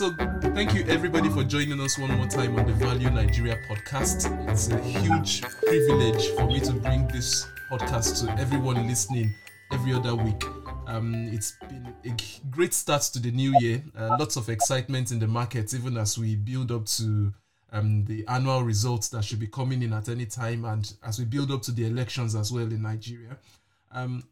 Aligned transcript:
So, 0.00 0.14
thank 0.54 0.72
you 0.72 0.82
everybody 0.88 1.28
for 1.28 1.44
joining 1.44 1.78
us 1.78 1.98
one 1.98 2.10
more 2.16 2.26
time 2.26 2.58
on 2.58 2.66
the 2.66 2.72
Value 2.72 3.10
Nigeria 3.10 3.58
podcast. 3.68 4.24
It's 4.50 4.70
a 4.70 4.80
huge 4.80 5.42
privilege 5.42 6.28
for 6.30 6.46
me 6.46 6.58
to 6.60 6.72
bring 6.72 7.06
this 7.08 7.46
podcast 7.70 8.24
to 8.24 8.32
everyone 8.40 8.86
listening 8.88 9.34
every 9.70 9.92
other 9.92 10.14
week. 10.14 10.42
Um, 10.86 11.28
it's 11.30 11.52
been 11.68 11.94
a 12.06 12.14
great 12.50 12.72
start 12.72 13.02
to 13.12 13.18
the 13.20 13.30
new 13.30 13.54
year. 13.60 13.84
Uh, 13.94 14.16
lots 14.18 14.36
of 14.36 14.48
excitement 14.48 15.10
in 15.12 15.18
the 15.18 15.26
market, 15.26 15.74
even 15.74 15.98
as 15.98 16.16
we 16.16 16.34
build 16.34 16.72
up 16.72 16.86
to 16.96 17.34
um, 17.70 18.06
the 18.06 18.26
annual 18.26 18.62
results 18.62 19.10
that 19.10 19.22
should 19.22 19.38
be 19.38 19.48
coming 19.48 19.82
in 19.82 19.92
at 19.92 20.08
any 20.08 20.24
time, 20.24 20.64
and 20.64 20.94
as 21.04 21.18
we 21.18 21.26
build 21.26 21.50
up 21.50 21.60
to 21.60 21.72
the 21.72 21.84
elections 21.84 22.34
as 22.34 22.50
well 22.50 22.64
in 22.72 22.80
Nigeria. 22.80 23.36
Um, 23.92 24.24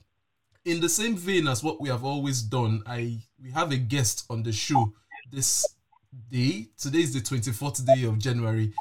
in 0.65 0.80
the 0.80 0.88
same 0.88 1.15
vein 1.15 1.46
as 1.46 1.62
what 1.62 1.79
we 1.79 1.91
have 1.91 2.05
always 2.05 2.41
done, 2.41 2.82
I 2.87 3.19
we 3.43 3.51
have 3.51 3.71
a 3.71 3.77
guest 3.77 4.24
on 4.30 4.43
the 4.45 4.52
show 4.52 4.95
this 5.30 5.66
day. 6.30 6.66
Today 6.78 7.00
is 7.00 7.12
the 7.12 7.20
24th 7.20 7.84
day 7.84 8.05
of 8.05 8.18
January. 8.18 8.73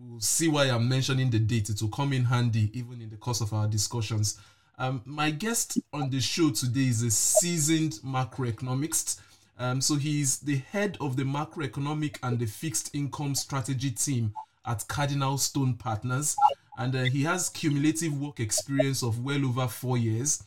We'll 0.00 0.20
see 0.20 0.48
why 0.48 0.66
I'm 0.66 0.88
mentioning 0.88 1.30
the 1.30 1.38
date. 1.38 1.70
It 1.70 1.80
will 1.82 1.88
come 1.88 2.12
in 2.12 2.24
handy 2.24 2.70
even 2.72 3.00
in 3.00 3.10
the 3.10 3.16
course 3.16 3.40
of 3.40 3.52
our 3.52 3.66
discussions. 3.66 4.38
Um, 4.78 5.02
my 5.04 5.30
guest 5.30 5.78
on 5.92 6.10
the 6.10 6.20
show 6.20 6.50
today 6.50 6.88
is 6.88 7.02
a 7.02 7.10
seasoned 7.10 7.94
macroeconomist. 8.04 9.20
Um, 9.58 9.80
so 9.80 9.96
he's 9.96 10.38
the 10.38 10.56
head 10.56 10.96
of 11.00 11.16
the 11.16 11.24
macroeconomic 11.24 12.18
and 12.22 12.38
the 12.38 12.46
fixed 12.46 12.94
income 12.94 13.34
strategy 13.34 13.90
team 13.90 14.32
at 14.66 14.86
Cardinal 14.88 15.38
Stone 15.38 15.74
Partners, 15.74 16.36
and 16.78 16.94
uh, 16.94 17.02
he 17.02 17.22
has 17.24 17.48
cumulative 17.48 18.18
work 18.18 18.40
experience 18.40 19.02
of 19.02 19.24
well 19.24 19.44
over 19.44 19.68
four 19.68 19.98
years. 19.98 20.42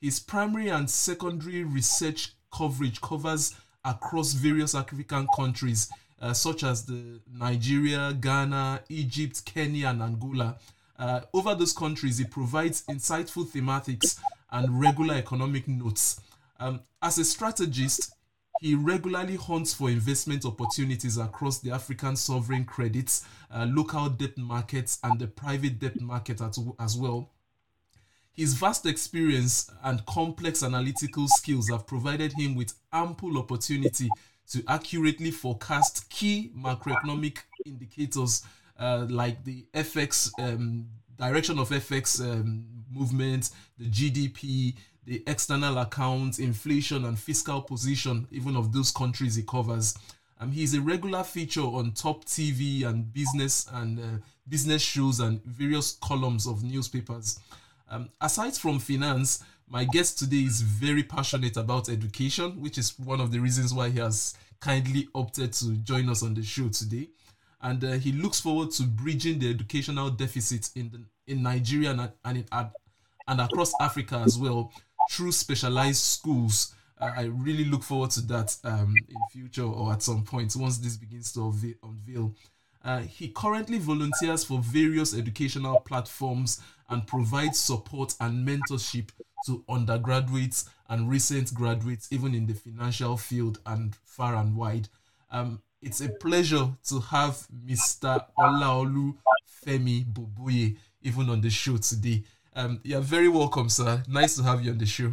His 0.00 0.20
primary 0.20 0.68
and 0.68 0.88
secondary 0.88 1.64
research 1.64 2.34
coverage 2.52 3.00
covers 3.00 3.54
across 3.84 4.32
various 4.32 4.74
African 4.74 5.26
countries, 5.36 5.90
uh, 6.20 6.32
such 6.32 6.64
as 6.64 6.84
the 6.84 7.20
Nigeria, 7.32 8.12
Ghana, 8.12 8.82
Egypt, 8.88 9.44
Kenya, 9.44 9.88
and 9.88 10.02
Angola. 10.02 10.56
Uh, 10.98 11.20
over 11.32 11.54
those 11.54 11.72
countries, 11.72 12.18
he 12.18 12.24
provides 12.24 12.82
insightful 12.90 13.46
thematics 13.46 14.20
and 14.50 14.80
regular 14.80 15.14
economic 15.14 15.66
notes. 15.66 16.20
Um, 16.58 16.80
as 17.00 17.18
a 17.18 17.24
strategist, 17.24 18.14
he 18.60 18.74
regularly 18.74 19.36
hunts 19.36 19.72
for 19.72 19.88
investment 19.88 20.44
opportunities 20.44 21.16
across 21.16 21.60
the 21.60 21.70
African 21.70 22.14
sovereign 22.16 22.66
credits, 22.66 23.24
uh, 23.50 23.66
local 23.66 24.10
debt 24.10 24.36
markets, 24.36 24.98
and 25.02 25.18
the 25.18 25.26
private 25.26 25.78
debt 25.78 25.98
market 26.00 26.42
as 26.42 26.96
well. 26.98 27.30
His 28.40 28.54
vast 28.54 28.86
experience 28.86 29.70
and 29.84 30.06
complex 30.06 30.62
analytical 30.62 31.28
skills 31.28 31.68
have 31.68 31.86
provided 31.86 32.32
him 32.32 32.54
with 32.54 32.72
ample 32.90 33.36
opportunity 33.36 34.08
to 34.52 34.64
accurately 34.66 35.30
forecast 35.30 36.08
key 36.08 36.50
macroeconomic 36.56 37.36
indicators 37.66 38.42
uh, 38.78 39.04
like 39.10 39.44
the 39.44 39.66
FX 39.74 40.30
um, 40.38 40.86
direction 41.18 41.58
of 41.58 41.68
FX 41.68 42.18
um, 42.22 42.64
movement, 42.90 43.50
the 43.76 43.90
GDP, 43.90 44.74
the 45.04 45.22
external 45.26 45.76
accounts, 45.76 46.38
inflation, 46.38 47.04
and 47.04 47.18
fiscal 47.18 47.60
position, 47.60 48.26
even 48.30 48.56
of 48.56 48.72
those 48.72 48.90
countries 48.90 49.34
he 49.36 49.42
covers. 49.42 49.98
Um, 50.38 50.50
he's 50.50 50.72
a 50.72 50.80
regular 50.80 51.24
feature 51.24 51.60
on 51.60 51.92
top 51.92 52.24
TV 52.24 52.86
and 52.86 53.12
business 53.12 53.66
and 53.74 53.98
uh, 53.98 54.02
business 54.48 54.80
shows 54.80 55.20
and 55.20 55.44
various 55.44 55.98
columns 56.00 56.46
of 56.46 56.64
newspapers. 56.64 57.38
Um, 57.90 58.08
aside 58.20 58.54
from 58.56 58.78
finance, 58.78 59.42
my 59.68 59.84
guest 59.84 60.18
today 60.18 60.44
is 60.44 60.62
very 60.62 61.02
passionate 61.02 61.56
about 61.56 61.88
education, 61.88 62.60
which 62.60 62.78
is 62.78 62.98
one 62.98 63.20
of 63.20 63.32
the 63.32 63.40
reasons 63.40 63.74
why 63.74 63.90
he 63.90 63.98
has 63.98 64.34
kindly 64.60 65.08
opted 65.14 65.52
to 65.54 65.72
join 65.78 66.08
us 66.08 66.22
on 66.22 66.34
the 66.34 66.42
show 66.42 66.68
today. 66.68 67.08
And 67.60 67.82
uh, 67.84 67.92
he 67.92 68.12
looks 68.12 68.40
forward 68.40 68.70
to 68.72 68.84
bridging 68.84 69.38
the 69.38 69.50
educational 69.50 70.10
deficit 70.10 70.70
in 70.76 70.90
the, 70.90 71.32
in 71.32 71.42
Nigeria 71.42 71.90
and, 71.90 72.10
and, 72.24 72.38
in, 72.38 72.46
and 73.28 73.40
across 73.40 73.72
Africa 73.80 74.22
as 74.24 74.38
well 74.38 74.72
through 75.10 75.32
specialized 75.32 76.02
schools. 76.02 76.74
I 77.00 77.24
really 77.24 77.64
look 77.64 77.82
forward 77.82 78.10
to 78.10 78.20
that 78.26 78.56
um, 78.62 78.94
in 79.08 79.16
future 79.32 79.64
or 79.64 79.92
at 79.92 80.02
some 80.02 80.22
point 80.22 80.54
once 80.54 80.78
this 80.78 80.96
begins 80.96 81.32
to 81.32 81.52
unveil. 81.82 82.34
Uh, 82.82 83.00
he 83.00 83.28
currently 83.28 83.78
volunteers 83.78 84.44
for 84.44 84.58
various 84.58 85.14
educational 85.16 85.80
platforms 85.80 86.60
and 86.90 87.06
provides 87.06 87.58
support 87.58 88.14
and 88.20 88.46
mentorship 88.46 89.08
to 89.46 89.64
undergraduates 89.68 90.68
and 90.88 91.08
recent 91.08 91.54
graduates, 91.54 92.08
even 92.10 92.34
in 92.34 92.46
the 92.46 92.54
financial 92.54 93.16
field 93.16 93.60
and 93.64 93.94
far 94.04 94.34
and 94.36 94.56
wide. 94.56 94.88
Um, 95.30 95.62
it's 95.80 96.00
a 96.00 96.08
pleasure 96.08 96.68
to 96.88 97.00
have 97.00 97.46
Mr. 97.66 98.22
Olaolu 98.38 99.14
Femi 99.64 100.04
Boboye 100.04 100.76
even 101.02 101.30
on 101.30 101.40
the 101.40 101.50
show 101.50 101.76
today. 101.76 102.22
Um, 102.54 102.80
you're 102.82 103.00
very 103.00 103.28
welcome, 103.28 103.68
sir. 103.68 104.02
Nice 104.08 104.36
to 104.36 104.42
have 104.42 104.62
you 104.64 104.72
on 104.72 104.78
the 104.78 104.86
show. 104.86 105.12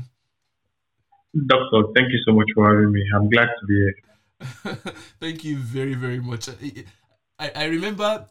Doctor, 1.45 1.83
thank 1.95 2.11
you 2.11 2.19
so 2.25 2.33
much 2.33 2.47
for 2.55 2.67
having 2.67 2.91
me. 2.91 3.03
I'm 3.15 3.29
glad 3.29 3.47
to 3.59 3.65
be 3.67 3.75
here. 3.75 3.95
thank 5.19 5.43
you 5.43 5.57
very, 5.57 5.93
very 5.93 6.19
much. 6.19 6.49
I, 7.39 7.51
I 7.55 7.65
remember 7.65 8.25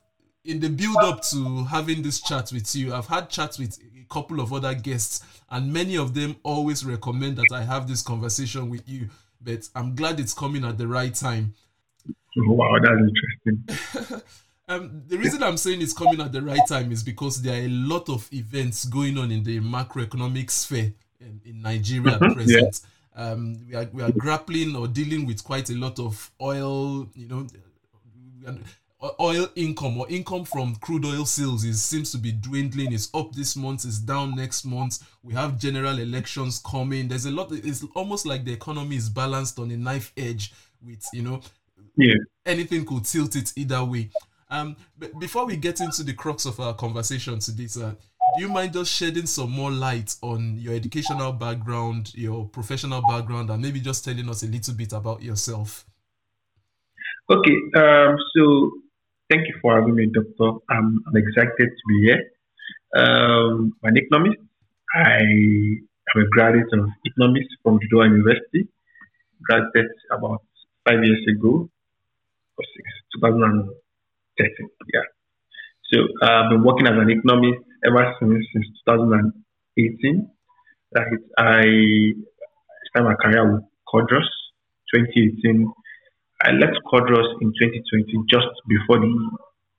in 0.47 0.61
the 0.61 0.69
build 0.69 0.97
up 0.99 1.23
to 1.31 1.65
having 1.65 2.03
this 2.03 2.21
chat 2.21 2.51
with 2.53 2.75
you, 2.75 2.95
I've 2.95 3.07
had 3.07 3.29
chats 3.29 3.59
with 3.59 3.79
a 3.79 4.13
couple 4.13 4.41
of 4.41 4.53
other 4.53 4.75
guests, 4.75 5.23
and 5.51 5.73
many 5.73 5.97
of 5.97 6.15
them 6.15 6.37
always 6.43 6.85
recommend 6.85 7.37
that 7.37 7.53
I 7.53 7.63
have 7.63 7.89
this 7.89 8.03
conversation 8.03 8.71
with 8.71 8.89
you. 8.89 9.09
But 9.41 9.69
I'm 9.75 9.95
glad 9.95 10.19
it's 10.21 10.35
coming 10.35 10.65
at 10.65 10.79
the 10.79 10.89
right 10.89 11.15
time. 11.15 11.55
Wow, 12.37 12.79
that's 12.83 13.55
interesting. 13.55 14.23
um, 14.69 15.03
the 15.07 15.17
reason 15.19 15.43
I'm 15.43 15.57
saying 15.57 15.83
it's 15.83 15.93
coming 15.93 16.21
at 16.21 16.33
the 16.33 16.43
right 16.43 16.67
time 16.69 16.93
is 16.93 17.03
because 17.03 17.43
there 17.43 17.63
are 17.63 17.67
a 17.67 17.69
lot 17.69 18.09
of 18.09 18.29
events 18.33 18.85
going 18.85 19.19
on 19.19 19.31
in 19.31 19.43
the 19.43 19.61
macroeconomic 19.61 20.51
sphere 20.51 20.93
in, 21.21 21.41
in 21.45 21.63
Nigeria 21.63 22.15
at 22.15 22.21
mm-hmm. 22.21 22.35
present. 22.35 22.81
Yeah. 22.83 22.91
Um, 23.19 23.57
we 23.67 23.75
are 23.75 23.89
we 23.93 24.03
are 24.03 24.13
grappling 24.13 24.77
or 24.77 24.87
dealing 24.87 25.25
with 25.25 25.43
quite 25.43 25.71
a 25.71 25.75
lot 25.75 25.99
of 25.99 26.31
oil, 26.41 27.09
you 27.15 27.29
know, 27.29 27.47
oil 29.21 29.49
income 29.55 29.99
or 29.99 30.09
income 30.09 30.45
from 30.45 30.75
crude 30.77 31.05
oil 31.05 31.27
sales 31.27 31.65
is 31.65 31.83
seems 31.83 32.11
to 32.13 32.19
be 32.19 32.33
dwindling. 32.33 32.93
It's 32.93 33.11
up 33.15 33.33
this 33.33 33.57
month, 33.57 33.85
it's 33.85 33.99
down 33.99 34.35
next 34.35 34.65
month. 34.65 34.99
We 35.23 35.35
have 35.35 35.59
general 35.59 35.99
elections 35.99 36.63
coming. 36.65 37.09
There's 37.09 37.27
a 37.27 37.31
lot. 37.31 37.53
It's 37.53 37.85
almost 37.95 38.27
like 38.27 38.45
the 38.45 38.53
economy 38.53 38.97
is 38.97 39.09
balanced 39.09 39.59
on 39.59 39.71
a 39.71 39.77
knife 39.77 40.13
edge. 40.17 40.53
With 40.85 41.05
you 41.13 41.23
know, 41.23 41.41
yeah, 41.97 42.15
anything 42.45 42.85
could 42.85 43.05
tilt 43.05 43.37
it 43.37 43.53
either 43.57 43.85
way. 43.85 44.11
Um, 44.49 44.77
but 44.97 45.19
before 45.19 45.45
we 45.45 45.57
get 45.57 45.81
into 45.81 46.03
the 46.03 46.13
crux 46.13 46.47
of 46.47 46.61
our 46.61 46.75
conversation 46.75 47.39
today, 47.41 47.67
sir, 47.67 47.97
do 48.37 48.43
you 48.43 48.49
mind 48.49 48.75
just 48.75 48.93
shedding 48.93 49.27
some 49.27 49.51
more 49.51 49.71
light 49.71 50.15
on 50.23 50.57
your 50.59 50.75
educational 50.75 51.33
background, 51.33 52.13
your 52.15 52.47
professional 52.47 53.03
background, 53.09 53.51
and 53.51 53.61
maybe 53.61 53.81
just 53.81 54.05
telling 54.05 54.29
us 54.29 54.43
a 54.43 54.47
little 54.47 54.75
bit 54.75 54.93
about 54.93 55.23
yourself? 55.23 55.85
Okay, 57.29 57.57
um, 57.77 58.17
so 58.37 58.71
Thank 59.29 59.49
you 59.49 59.55
for 59.61 59.75
having 59.75 59.97
me, 59.97 60.07
Doctor. 60.07 60.59
I'm, 60.71 61.03
I'm 61.05 61.17
excited 61.17 61.51
to 61.59 61.83
be 61.89 62.07
here. 62.07 62.31
Um, 62.97 63.75
I'm 63.83 63.91
an 63.91 63.97
economist. 63.97 64.39
I 64.95 65.19
am 65.19 66.23
a 66.23 66.27
graduate 66.31 66.73
of 66.73 66.89
economics 67.05 67.49
from 67.61 67.81
Judoa 67.81 68.07
University. 68.07 68.69
Graduated 69.43 69.91
about 70.13 70.43
five 70.87 71.03
years 71.03 71.27
ago, 71.29 71.69
or 72.57 72.65
six, 72.77 72.87
2013. 73.21 74.69
Yeah. 74.95 75.01
So 75.93 75.99
uh, 76.23 76.45
I've 76.45 76.51
been 76.51 76.63
working 76.63 76.87
as 76.87 76.95
an 76.95 77.11
economist 77.11 77.67
ever 77.85 78.15
since 78.21 78.47
since 78.53 78.67
2018. 78.87 80.31
That 80.93 81.07
is, 81.11 81.19
I 81.37 82.15
started 82.91 83.09
my 83.11 83.15
career 83.17 83.55
with 83.55 83.65
Cordros 83.93 84.31
2018 84.95 85.67
I 86.43 86.51
left 86.53 86.77
Cordros 86.85 87.33
in 87.41 87.49
2020 87.49 88.25
just 88.29 88.49
before 88.69 89.01
the 89.01 89.31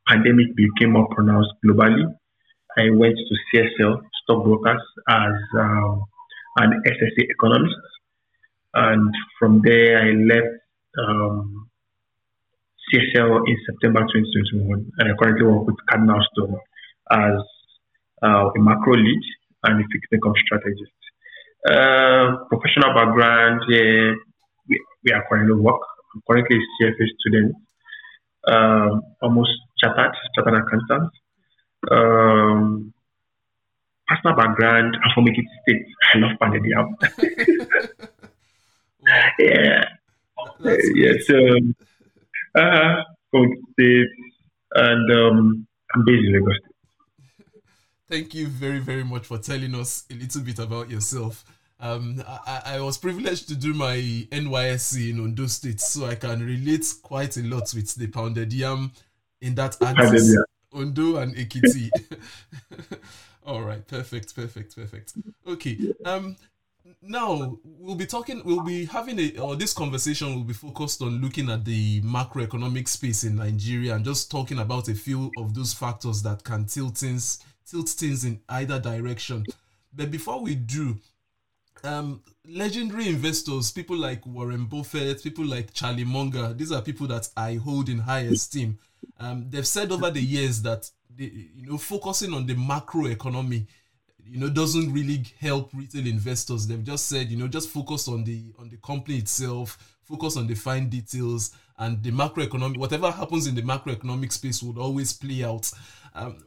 pandemic 0.08 0.56
became 0.56 0.94
more 0.94 1.08
pronounced 1.14 1.54
globally. 1.64 2.04
I 2.78 2.90
went 2.90 3.16
to 3.16 3.36
CSL 3.54 4.02
Stockbrokers 4.24 4.82
as 5.08 5.34
um, 5.60 6.04
an 6.58 6.82
SSA 6.86 7.30
economist. 7.30 7.76
And 8.74 9.14
from 9.40 9.62
there, 9.64 10.00
I 10.00 10.12
left 10.12 10.58
um, 10.98 11.70
CSL 12.90 13.48
in 13.48 13.58
September 13.70 14.02
2021. 14.02 14.92
And 14.98 15.12
I 15.12 15.14
currently 15.22 15.46
work 15.46 15.68
with 15.68 15.76
Cardinal 15.90 16.22
Stone 16.34 16.58
as 17.12 17.40
uh, 18.24 18.50
a 18.50 18.60
macro 18.60 18.96
lead 18.96 19.22
and 19.64 19.82
a 19.82 19.84
fixed 19.92 20.12
income 20.12 20.34
strategist. 20.44 20.92
Uh, 21.70 22.46
professional 22.50 22.94
background, 22.96 23.62
yeah, 23.70 24.14
we, 24.68 24.82
we 25.04 25.12
are 25.12 25.24
currently 25.30 25.56
work 25.56 25.82
I'm 26.14 26.22
currently 26.28 26.58
a 26.58 26.84
CFA 26.84 27.08
student, 27.20 27.56
um, 28.48 29.02
almost 29.22 29.52
chartered, 29.78 30.14
chartered 30.36 30.64
accountant. 30.64 31.12
Um, 31.92 32.94
personal 34.08 34.36
background, 34.36 34.98
I'm 35.04 35.12
from 35.14 35.26
Ekiti 35.26 35.46
State. 35.64 35.86
I 36.14 36.18
love 36.18 36.40
pounded 36.40 36.66
yam. 36.66 36.96
yeah. 39.40 39.84
That's 40.60 40.90
yeah, 40.96 41.14
so 41.26 41.36
Uh, 42.56 43.04
State, 43.74 44.08
and 44.74 45.12
um, 45.12 45.68
I'm 45.94 46.06
based 46.06 46.26
in 46.26 46.34
Lagos 46.34 46.58
State. 46.58 46.78
Thank 48.10 48.34
you 48.34 48.48
very, 48.48 48.80
very 48.80 49.04
much 49.04 49.26
for 49.28 49.38
telling 49.38 49.76
us 49.76 50.06
a 50.10 50.16
little 50.16 50.42
bit 50.42 50.60
about 50.60 50.90
yourself. 50.90 51.44
Um, 51.80 52.24
I, 52.28 52.62
I 52.66 52.82
was 52.82 52.98
privileged 52.98 53.48
to 53.50 53.56
do 53.56 53.74
my 53.74 53.98
NYSC 54.32 55.12
in 55.12 55.20
Ondo 55.20 55.46
State, 55.46 55.80
so 55.80 56.06
I 56.06 56.16
can 56.16 56.44
relate 56.44 56.86
quite 57.04 57.38
a 57.38 57.44
lot 57.44 57.72
with 57.74 57.94
the 57.96 58.08
pounded 58.08 58.52
yam 58.52 58.92
in 59.42 59.54
that 59.56 59.78
axis, 59.82 60.36
Ondo 60.74 61.18
and 61.18 61.36
Ekiti. 61.36 61.90
All 63.46 63.62
right, 63.62 63.88
perfect, 63.88 64.36
perfect, 64.36 64.76
perfect. 64.76 65.14
Okay, 65.48 65.94
um, 66.04 66.36
now 67.02 67.58
we'll 67.64 67.96
be 67.96 68.08
talking, 68.08 68.42
we'll 68.44 68.64
be 68.64 68.86
having 68.86 69.20
a, 69.20 69.38
or 69.38 69.56
this 69.56 69.74
conversation 69.74 70.34
will 70.36 70.44
be 70.44 70.54
focused 70.54 71.02
on 71.02 71.22
looking 71.22 71.50
at 71.50 71.64
the 71.64 72.02
macroeconomic 72.02 72.88
space 72.88 73.24
in 73.24 73.36
Nigeria 73.36 73.96
and 73.96 74.04
just 74.04 74.32
talking 74.32 74.60
about 74.60 74.90
a 74.90 74.96
few 74.96 75.32
of 75.38 75.54
those 75.54 75.74
factors 75.74 76.24
that 76.24 76.44
can 76.44 76.66
tilt 76.66 76.98
things, 76.98 77.40
tilt 77.70 77.88
things 77.90 78.26
in 78.26 78.40
either 78.50 78.80
direction. 78.80 79.46
But 79.94 80.12
before 80.12 80.42
we 80.42 80.56
do, 80.56 80.98
um, 81.84 82.22
legendary 82.48 83.08
investors, 83.10 83.72
people 83.72 83.98
like 83.98 84.26
Warren 84.26 84.66
Buffett, 84.66 85.24
people 85.24 85.46
like 85.46 85.74
Charlie 85.74 86.04
Munger, 86.04 86.54
these 86.54 86.72
are 86.72 86.82
people 86.82 87.08
that 87.08 87.30
I 87.36 87.56
hold 87.56 87.90
in 87.90 88.00
high 88.00 88.22
esteem. 88.22 88.78
Um, 89.20 89.46
they've 89.50 89.68
said 89.68 89.92
over 89.92 90.10
the 90.10 90.22
years 90.22 90.62
that 90.64 90.90
they, 91.16 91.32
you 91.56 91.68
know 91.68 91.78
focusing 91.78 92.34
on 92.34 92.46
the 92.46 92.56
macro 92.56 93.08
economy, 93.08 93.68
you 94.26 94.40
know, 94.40 94.50
doesn't 94.50 94.92
really 94.92 95.24
help 95.40 95.72
retail 95.74 96.06
investors. 96.06 96.68
They've 96.68 96.84
just 96.84 97.08
said 97.08 97.30
you 97.30 97.38
know 97.38 97.48
just 97.48 97.70
focus 97.70 98.08
on 98.08 98.24
the 98.24 98.54
on 98.60 98.70
the 98.70 98.78
company 98.78 99.18
itself, 99.18 99.78
focus 100.04 100.38
on 100.38 100.48
the 100.48 100.56
fine 100.56 100.90
details, 100.90 101.52
and 101.80 102.02
the 102.04 102.12
macroeconomic 102.12 102.78
whatever 102.78 103.12
happens 103.12 103.48
in 103.48 103.56
the 103.56 103.62
macroeconomic 103.62 104.32
space 104.32 104.62
would 104.64 104.78
always 104.78 105.14
play 105.14 105.44
out. 105.44 105.72
Um, 106.14 106.44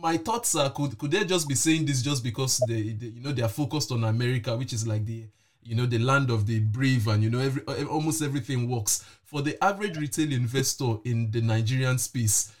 my 0.00 0.16
thoughts 0.16 0.54
are 0.54 0.70
could 0.70 0.96
could 0.98 1.10
they 1.10 1.24
just 1.24 1.48
be 1.48 1.54
saying 1.54 1.84
this 1.84 2.02
just 2.02 2.24
because 2.24 2.58
they, 2.66 2.92
they 2.92 3.06
you 3.06 3.20
know 3.20 3.32
they 3.32 3.42
are 3.42 3.48
focused 3.48 3.92
on 3.92 4.04
America, 4.04 4.56
which 4.56 4.72
is 4.72 4.86
like 4.86 5.04
the 5.04 5.24
you 5.62 5.74
know 5.76 5.86
the 5.86 5.98
land 5.98 6.30
of 6.30 6.46
the 6.46 6.60
brave 6.60 7.06
and 7.08 7.22
you 7.22 7.30
know 7.30 7.38
every 7.38 7.62
almost 7.84 8.22
everything 8.22 8.68
works 8.68 9.04
for 9.24 9.42
the 9.42 9.62
average 9.62 9.96
retail 9.98 10.32
investor 10.32 10.96
in 11.04 11.30
the 11.30 11.40
Nigerian 11.40 11.98
space. 11.98 12.52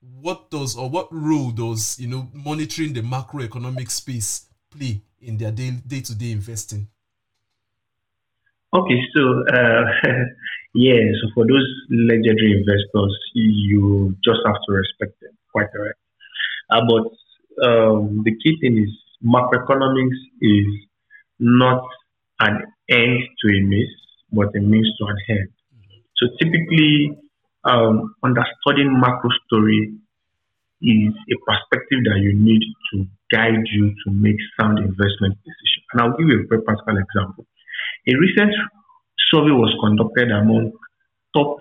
What 0.00 0.50
does 0.50 0.76
or 0.76 0.88
what 0.88 1.08
role 1.10 1.50
does 1.50 1.98
you 1.98 2.08
know 2.08 2.28
monitoring 2.32 2.92
the 2.94 3.02
macroeconomic 3.02 3.90
space 3.90 4.46
play 4.70 5.02
in 5.20 5.36
their 5.36 5.50
day 5.50 5.70
day 5.86 6.00
to 6.00 6.14
day 6.14 6.32
investing? 6.32 6.88
Okay, 8.74 9.00
so 9.14 9.44
uh, 9.52 9.84
yeah, 10.74 11.00
so 11.20 11.28
for 11.34 11.46
those 11.46 11.66
legendary 11.90 12.52
investors, 12.52 13.18
you 13.34 14.14
just 14.22 14.40
have 14.46 14.56
to 14.66 14.72
respect 14.72 15.20
them. 15.20 15.32
Quite 15.52 15.72
correct. 15.72 15.97
Uh, 16.70 16.80
but 16.88 17.66
um, 17.66 18.22
the 18.24 18.32
key 18.42 18.56
thing 18.60 18.78
is 18.78 18.90
macroeconomics 19.24 20.18
is 20.40 20.66
not 21.38 21.82
an 22.40 22.62
end 22.90 23.22
to 23.40 23.48
a 23.48 23.60
means, 23.62 23.94
but 24.32 24.54
a 24.56 24.60
means 24.60 24.88
to 24.98 25.06
an 25.06 25.16
end. 25.28 25.48
So 26.16 26.26
typically, 26.40 27.16
um, 27.64 28.14
understanding 28.22 29.00
macro 29.00 29.30
story 29.46 29.94
is 30.80 31.12
a 31.30 31.36
perspective 31.46 32.00
that 32.04 32.18
you 32.20 32.34
need 32.34 32.62
to 32.92 33.06
guide 33.32 33.66
you 33.72 33.90
to 34.04 34.10
make 34.12 34.36
sound 34.58 34.78
investment 34.78 35.36
decisions. 35.42 35.86
And 35.92 36.02
I'll 36.02 36.16
give 36.16 36.28
you 36.28 36.44
a 36.44 36.46
very 36.46 36.62
practical 36.62 36.96
example. 36.98 37.46
A 38.06 38.12
recent 38.16 38.54
survey 39.30 39.50
was 39.50 39.74
conducted 39.82 40.30
among 40.30 40.72
top 41.34 41.58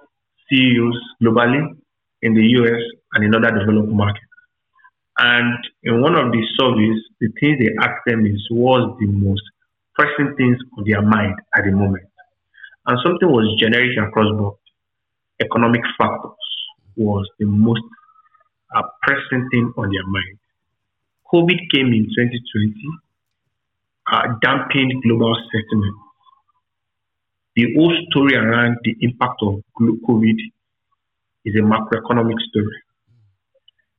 CEOs 0.50 1.00
globally 1.22 1.76
in 2.22 2.34
the 2.34 2.46
US 2.62 2.82
and 3.14 3.26
in 3.26 3.36
other 3.36 3.58
developed 3.58 3.92
markets. 3.92 4.27
And 5.20 5.58
in 5.84 6.02
one 6.02 6.16
of 6.16 6.32
the 6.32 6.44
surveys, 6.60 7.02
the 7.20 7.30
things 7.40 7.58
they 7.60 7.74
asked 7.82 8.06
them 8.06 8.26
is 8.26 8.46
what's 8.52 9.00
the 9.00 9.08
most 9.08 9.42
pressing 9.96 10.36
things 10.38 10.58
on 10.78 10.84
their 10.86 11.02
mind 11.02 11.36
at 11.56 11.66
the 11.66 11.72
moment. 11.72 12.06
And 12.86 13.00
something 13.04 13.28
was 13.28 13.60
generic 13.60 13.98
across 13.98 14.30
board. 14.38 14.56
Economic 15.42 15.82
factors 15.98 16.32
was 16.96 17.28
the 17.40 17.46
most 17.46 17.82
uh, 18.76 18.84
pressing 19.02 19.48
thing 19.52 19.74
on 19.78 19.90
their 19.90 20.06
mind. 20.06 20.38
COVID 21.34 21.60
came 21.74 21.88
in 21.88 22.06
2020, 22.06 22.74
uh, 24.12 24.22
dampened 24.42 25.04
global 25.04 25.36
sentiment. 25.52 25.96
The 27.56 27.74
whole 27.76 27.98
story 28.10 28.36
around 28.36 28.78
the 28.84 28.96
impact 29.02 29.42
of 29.42 29.62
COVID 29.82 30.38
is 31.46 31.56
a 31.56 31.64
macroeconomic 31.64 32.40
story. 32.50 32.82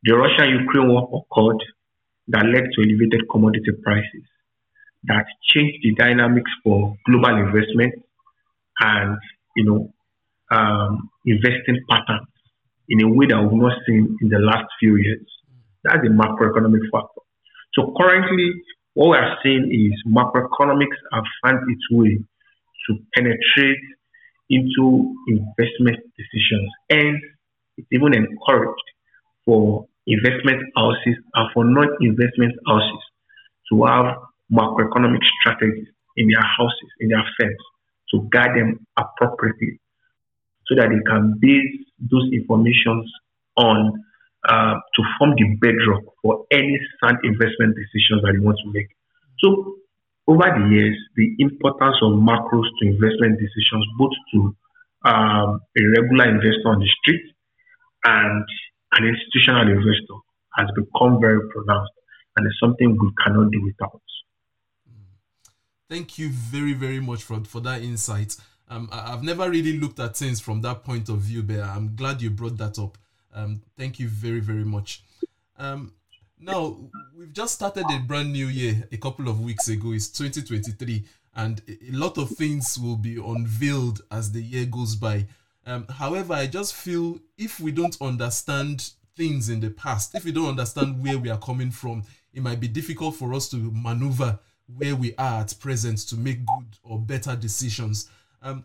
The 0.04 0.14
Russia-Ukraine 0.14 0.88
war 0.88 1.08
occurred 1.10 1.62
that 2.28 2.44
led 2.46 2.64
to 2.74 2.82
elevated 2.82 3.28
commodity 3.30 3.72
prices 3.82 4.22
that 5.04 5.24
changed 5.42 5.78
the 5.82 5.94
dynamics 5.94 6.50
for 6.62 6.96
global 7.06 7.36
investment 7.36 7.94
and 8.80 9.16
you 9.56 9.64
know 9.64 9.92
um, 10.50 11.10
investing 11.26 11.80
patterns 11.88 12.28
in 12.88 13.02
a 13.02 13.08
way 13.08 13.26
that 13.26 13.40
we've 13.42 13.60
not 13.60 13.78
seen 13.86 14.16
in 14.22 14.28
the 14.28 14.38
last 14.38 14.66
few 14.78 14.96
years. 14.96 15.26
That's 15.84 15.98
a 15.98 16.10
macroeconomic 16.10 16.90
factor. 16.92 17.22
So 17.74 17.94
currently, 18.00 18.50
what 18.94 19.10
we 19.10 19.16
are 19.16 19.36
seeing 19.42 19.68
is 19.70 20.12
macroeconomics 20.12 20.96
have 21.12 21.24
found 21.42 21.58
its 21.70 21.82
way 21.90 22.18
to 22.86 22.98
penetrate 23.14 23.78
into 24.50 25.14
investment 25.28 25.98
decisions, 26.16 26.70
and 26.88 27.20
it's 27.76 27.88
even 27.92 28.14
encouraged 28.14 28.88
for 29.44 29.87
investment 30.08 30.64
houses 30.74 31.16
and 31.34 31.46
for 31.52 31.64
non-investment 31.64 32.54
houses 32.66 33.02
to 33.70 33.84
have 33.84 34.16
macroeconomic 34.50 35.20
strategies 35.40 35.88
in 36.16 36.28
their 36.28 36.42
houses, 36.42 36.90
in 37.00 37.08
their 37.08 37.24
firms, 37.38 37.62
to 38.10 38.26
guide 38.32 38.56
them 38.56 38.86
appropriately 38.96 39.78
so 40.66 40.74
that 40.74 40.88
they 40.88 41.02
can 41.06 41.38
base 41.40 41.84
those 42.10 42.28
informations 42.32 43.10
on 43.56 44.04
uh, 44.48 44.74
to 44.94 45.02
form 45.18 45.34
the 45.36 45.44
bedrock 45.60 46.02
for 46.22 46.46
any 46.50 46.78
sound 47.02 47.18
investment 47.24 47.76
decisions 47.76 48.22
that 48.22 48.32
they 48.32 48.40
want 48.44 48.56
to 48.64 48.72
make. 48.72 48.88
So 49.40 49.76
over 50.26 50.44
the 50.44 50.74
years, 50.74 50.96
the 51.16 51.34
importance 51.38 51.96
of 52.02 52.12
macros 52.12 52.68
to 52.80 52.86
investment 52.86 53.40
decisions, 53.40 53.84
both 53.98 54.12
to 54.32 54.56
um, 55.04 55.60
a 55.76 55.82
regular 55.96 56.28
investor 56.28 56.68
on 56.68 56.80
the 56.80 56.88
street 57.00 57.22
and 58.04 58.44
an 58.92 59.04
institutional 59.04 59.68
investor 59.68 60.14
has 60.54 60.68
become 60.74 61.20
very 61.20 61.40
pronounced 61.50 61.92
and 62.36 62.46
it's 62.46 62.58
something 62.60 62.98
we 62.98 63.12
cannot 63.24 63.50
do 63.50 63.62
without. 63.64 64.00
Thank 65.90 66.18
you 66.18 66.28
very, 66.28 66.74
very 66.74 67.00
much 67.00 67.22
for, 67.22 67.42
for 67.44 67.60
that 67.60 67.82
insight. 67.82 68.36
Um, 68.68 68.90
I, 68.92 69.10
have 69.10 69.22
never 69.22 69.48
really 69.48 69.78
looked 69.78 69.98
at 69.98 70.16
things 70.16 70.38
from 70.38 70.60
that 70.60 70.84
point 70.84 71.08
of 71.08 71.18
view, 71.18 71.42
but 71.42 71.60
I'm 71.60 71.96
glad 71.96 72.20
you 72.20 72.28
brought 72.28 72.58
that 72.58 72.78
up. 72.78 72.98
Um, 73.32 73.62
thank 73.76 73.98
you 73.98 74.08
very, 74.08 74.40
very 74.40 74.64
much. 74.64 75.02
Um, 75.58 75.94
now, 76.38 76.78
we've 77.16 77.32
just 77.32 77.54
started 77.54 77.86
a 77.90 77.98
brand 78.00 78.32
new 78.32 78.46
year 78.46 78.86
a 78.92 78.98
couple 78.98 79.28
of 79.28 79.40
weeks 79.40 79.68
ago. 79.68 79.92
It's 79.92 80.08
2023, 80.08 81.04
and 81.36 81.62
a 81.68 81.96
lot 81.96 82.18
of 82.18 82.30
things 82.30 82.78
will 82.78 82.96
be 82.96 83.16
unveiled 83.16 84.02
as 84.10 84.30
the 84.32 84.42
year 84.42 84.66
goes 84.66 84.94
by. 84.94 85.26
Um, 85.68 85.86
however, 85.90 86.32
I 86.32 86.46
just 86.46 86.74
feel 86.74 87.20
if 87.36 87.60
we 87.60 87.72
don't 87.72 88.00
understand 88.00 88.92
things 89.16 89.50
in 89.50 89.60
the 89.60 89.68
past, 89.68 90.14
if 90.14 90.24
we 90.24 90.32
don't 90.32 90.48
understand 90.48 91.04
where 91.04 91.18
we 91.18 91.28
are 91.28 91.38
coming 91.38 91.70
from, 91.70 92.04
it 92.32 92.42
might 92.42 92.58
be 92.58 92.68
difficult 92.68 93.16
for 93.16 93.34
us 93.34 93.50
to 93.50 93.70
maneuver 93.74 94.38
where 94.78 94.96
we 94.96 95.14
are 95.18 95.42
at 95.42 95.54
present 95.60 95.98
to 96.08 96.16
make 96.16 96.38
good 96.46 96.78
or 96.82 96.98
better 96.98 97.36
decisions. 97.36 98.08
Um, 98.40 98.64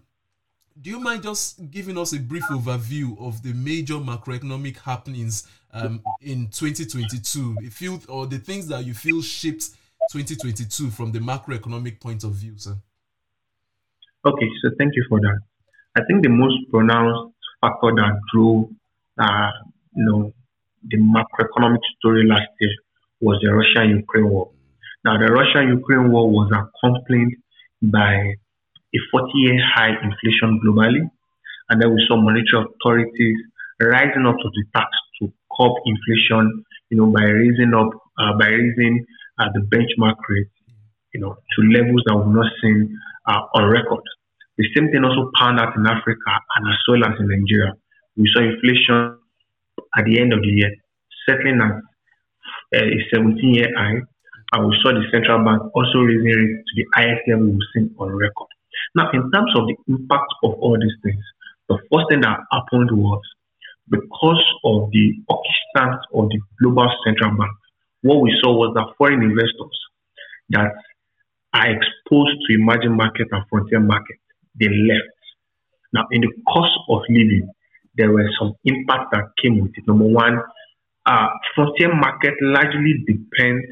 do 0.81 0.89
you 0.89 0.99
mind 0.99 1.23
just 1.23 1.69
giving 1.71 1.97
us 1.97 2.13
a 2.13 2.19
brief 2.19 2.45
overview 2.45 3.19
of 3.19 3.43
the 3.43 3.51
major 3.53 3.95
macroeconomic 3.95 4.77
happenings 4.77 5.45
um, 5.73 6.01
in 6.21 6.47
2022? 6.47 7.57
If 7.63 7.81
you 7.81 7.99
or 8.07 8.27
the 8.27 8.37
things 8.37 8.67
that 8.69 8.85
you 8.85 8.93
feel 8.93 9.21
shaped 9.21 9.71
2022 10.11 10.89
from 10.89 11.11
the 11.11 11.19
macroeconomic 11.19 11.99
point 11.99 12.23
of 12.23 12.31
view, 12.31 12.53
sir. 12.57 12.77
Okay, 14.25 14.49
so 14.61 14.69
thank 14.77 14.95
you 14.95 15.05
for 15.09 15.19
that. 15.19 15.39
I 15.95 16.01
think 16.07 16.23
the 16.23 16.29
most 16.29 16.57
pronounced 16.71 17.35
factor 17.61 17.93
that 17.95 18.19
drove, 18.33 18.69
uh, 19.19 19.51
you 19.95 20.05
know, 20.05 20.33
the 20.89 20.97
macroeconomic 20.97 21.79
story 21.97 22.25
last 22.27 22.49
year 22.59 22.71
was 23.21 23.39
the 23.41 23.53
Russia-Ukraine 23.53 24.29
war. 24.29 24.51
Now, 25.05 25.17
the 25.17 25.31
Russia-Ukraine 25.31 26.11
war 26.11 26.29
was 26.29 26.49
accompanied 26.51 27.37
by 27.81 28.35
a 28.97 28.99
40-year 29.13 29.59
high 29.75 29.93
inflation 30.01 30.59
globally, 30.65 31.09
and 31.69 31.81
then 31.81 31.93
we 31.93 32.03
saw 32.07 32.17
monetary 32.17 32.65
authorities 32.65 33.37
rising 33.79 34.25
up 34.25 34.37
to 34.37 34.49
the 34.49 34.63
task 34.75 34.97
to 35.21 35.31
curb 35.55 35.73
inflation, 35.85 36.63
you 36.89 36.97
know, 36.97 37.07
by 37.07 37.23
raising 37.23 37.73
up, 37.73 37.89
uh, 38.17 38.33
by 38.39 38.47
raising 38.47 39.05
uh, 39.39 39.45
the 39.53 39.61
benchmark 39.69 40.15
rate, 40.27 40.49
you 41.13 41.21
know, 41.21 41.35
to 41.55 41.61
levels 41.69 42.01
that 42.07 42.15
we've 42.17 42.35
not 42.35 42.51
seen 42.61 42.97
uh, 43.27 43.41
on 43.55 43.69
record. 43.69 44.03
The 44.57 44.65
same 44.75 44.91
thing 44.91 45.03
also 45.03 45.31
panned 45.35 45.59
out 45.59 45.75
in 45.75 45.85
Africa 45.85 46.31
and 46.55 46.67
as 46.67 46.79
well 46.87 47.03
as 47.05 47.19
in 47.19 47.27
Nigeria. 47.27 47.73
We 48.15 48.29
saw 48.33 48.41
inflation 48.41 49.17
at 49.97 50.05
the 50.05 50.19
end 50.19 50.33
of 50.33 50.41
the 50.41 50.47
year 50.47 50.71
settling 51.27 51.61
at 51.61 51.81
uh, 52.73 52.85
a 52.85 52.99
17 53.13 53.53
year 53.53 53.69
high. 53.75 54.01
And 54.53 54.67
we 54.67 54.77
saw 54.83 54.93
the 54.93 55.01
central 55.11 55.43
bank 55.43 55.63
also 55.73 55.99
raising 55.99 56.25
rates 56.25 56.61
to 56.61 56.73
the 56.77 56.85
highest 56.93 57.21
level 57.27 57.47
we've 57.47 57.69
seen 57.73 57.95
on 57.97 58.09
record. 58.13 58.47
Now, 58.95 59.09
in 59.11 59.31
terms 59.31 59.51
of 59.57 59.65
the 59.65 59.75
impact 59.87 60.29
of 60.43 60.53
all 60.61 60.77
these 60.79 60.93
things, 61.03 61.23
the 61.69 61.77
first 61.91 62.05
thing 62.09 62.21
that 62.21 62.39
happened 62.51 62.91
was 62.91 63.21
because 63.89 64.43
of 64.63 64.91
the 64.91 65.13
stance 65.71 66.01
of 66.13 66.29
the 66.29 66.39
global 66.61 66.87
central 67.05 67.35
bank, 67.35 67.51
what 68.01 68.21
we 68.21 68.35
saw 68.41 68.53
was 68.53 68.73
that 68.75 68.93
foreign 68.97 69.23
investors 69.23 69.77
that 70.49 70.71
are 71.53 71.69
exposed 71.69 72.37
to 72.47 72.53
emerging 72.53 72.95
markets 72.95 73.29
and 73.31 73.43
frontier 73.49 73.79
market, 73.79 74.17
they 74.59 74.67
left. 74.67 75.13
Now, 75.93 76.05
in 76.11 76.21
the 76.21 76.31
cost 76.47 76.71
of 76.89 77.01
living, 77.09 77.49
there 77.95 78.11
were 78.11 78.27
some 78.39 78.53
impact 78.65 79.11
that 79.11 79.25
came 79.41 79.61
with 79.61 79.71
it. 79.75 79.87
Number 79.87 80.05
one, 80.05 80.39
uh, 81.05 81.27
frontier 81.53 81.93
market 81.93 82.33
largely 82.41 83.03
depends 83.05 83.65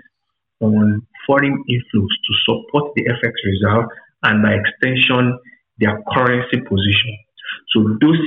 on 0.60 1.02
foreign 1.26 1.64
inflows 1.70 2.14
to 2.28 2.32
support 2.46 2.94
the 2.96 3.04
FX 3.06 3.32
reserve 3.46 3.86
and 4.24 4.44
by 4.44 4.54
extension 4.54 5.38
their 5.80 6.00
currency 6.14 6.60
position. 6.70 7.18
So 7.74 7.98
those 8.00 8.20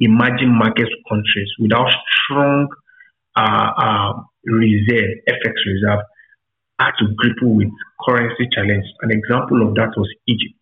emerging 0.00 0.56
market 0.56 0.88
countries 1.08 1.50
without 1.58 1.90
strong 2.24 2.68
uh, 3.36 3.70
uh, 3.76 4.12
reserve, 4.44 5.10
FX 5.28 5.54
reserve, 5.66 6.00
had 6.78 6.92
to 7.00 7.06
grapple 7.16 7.56
with 7.56 7.68
currency 8.06 8.48
challenge. 8.52 8.84
An 9.02 9.10
example 9.10 9.66
of 9.66 9.74
that 9.74 9.90
was 9.96 10.08
Egypt. 10.28 10.54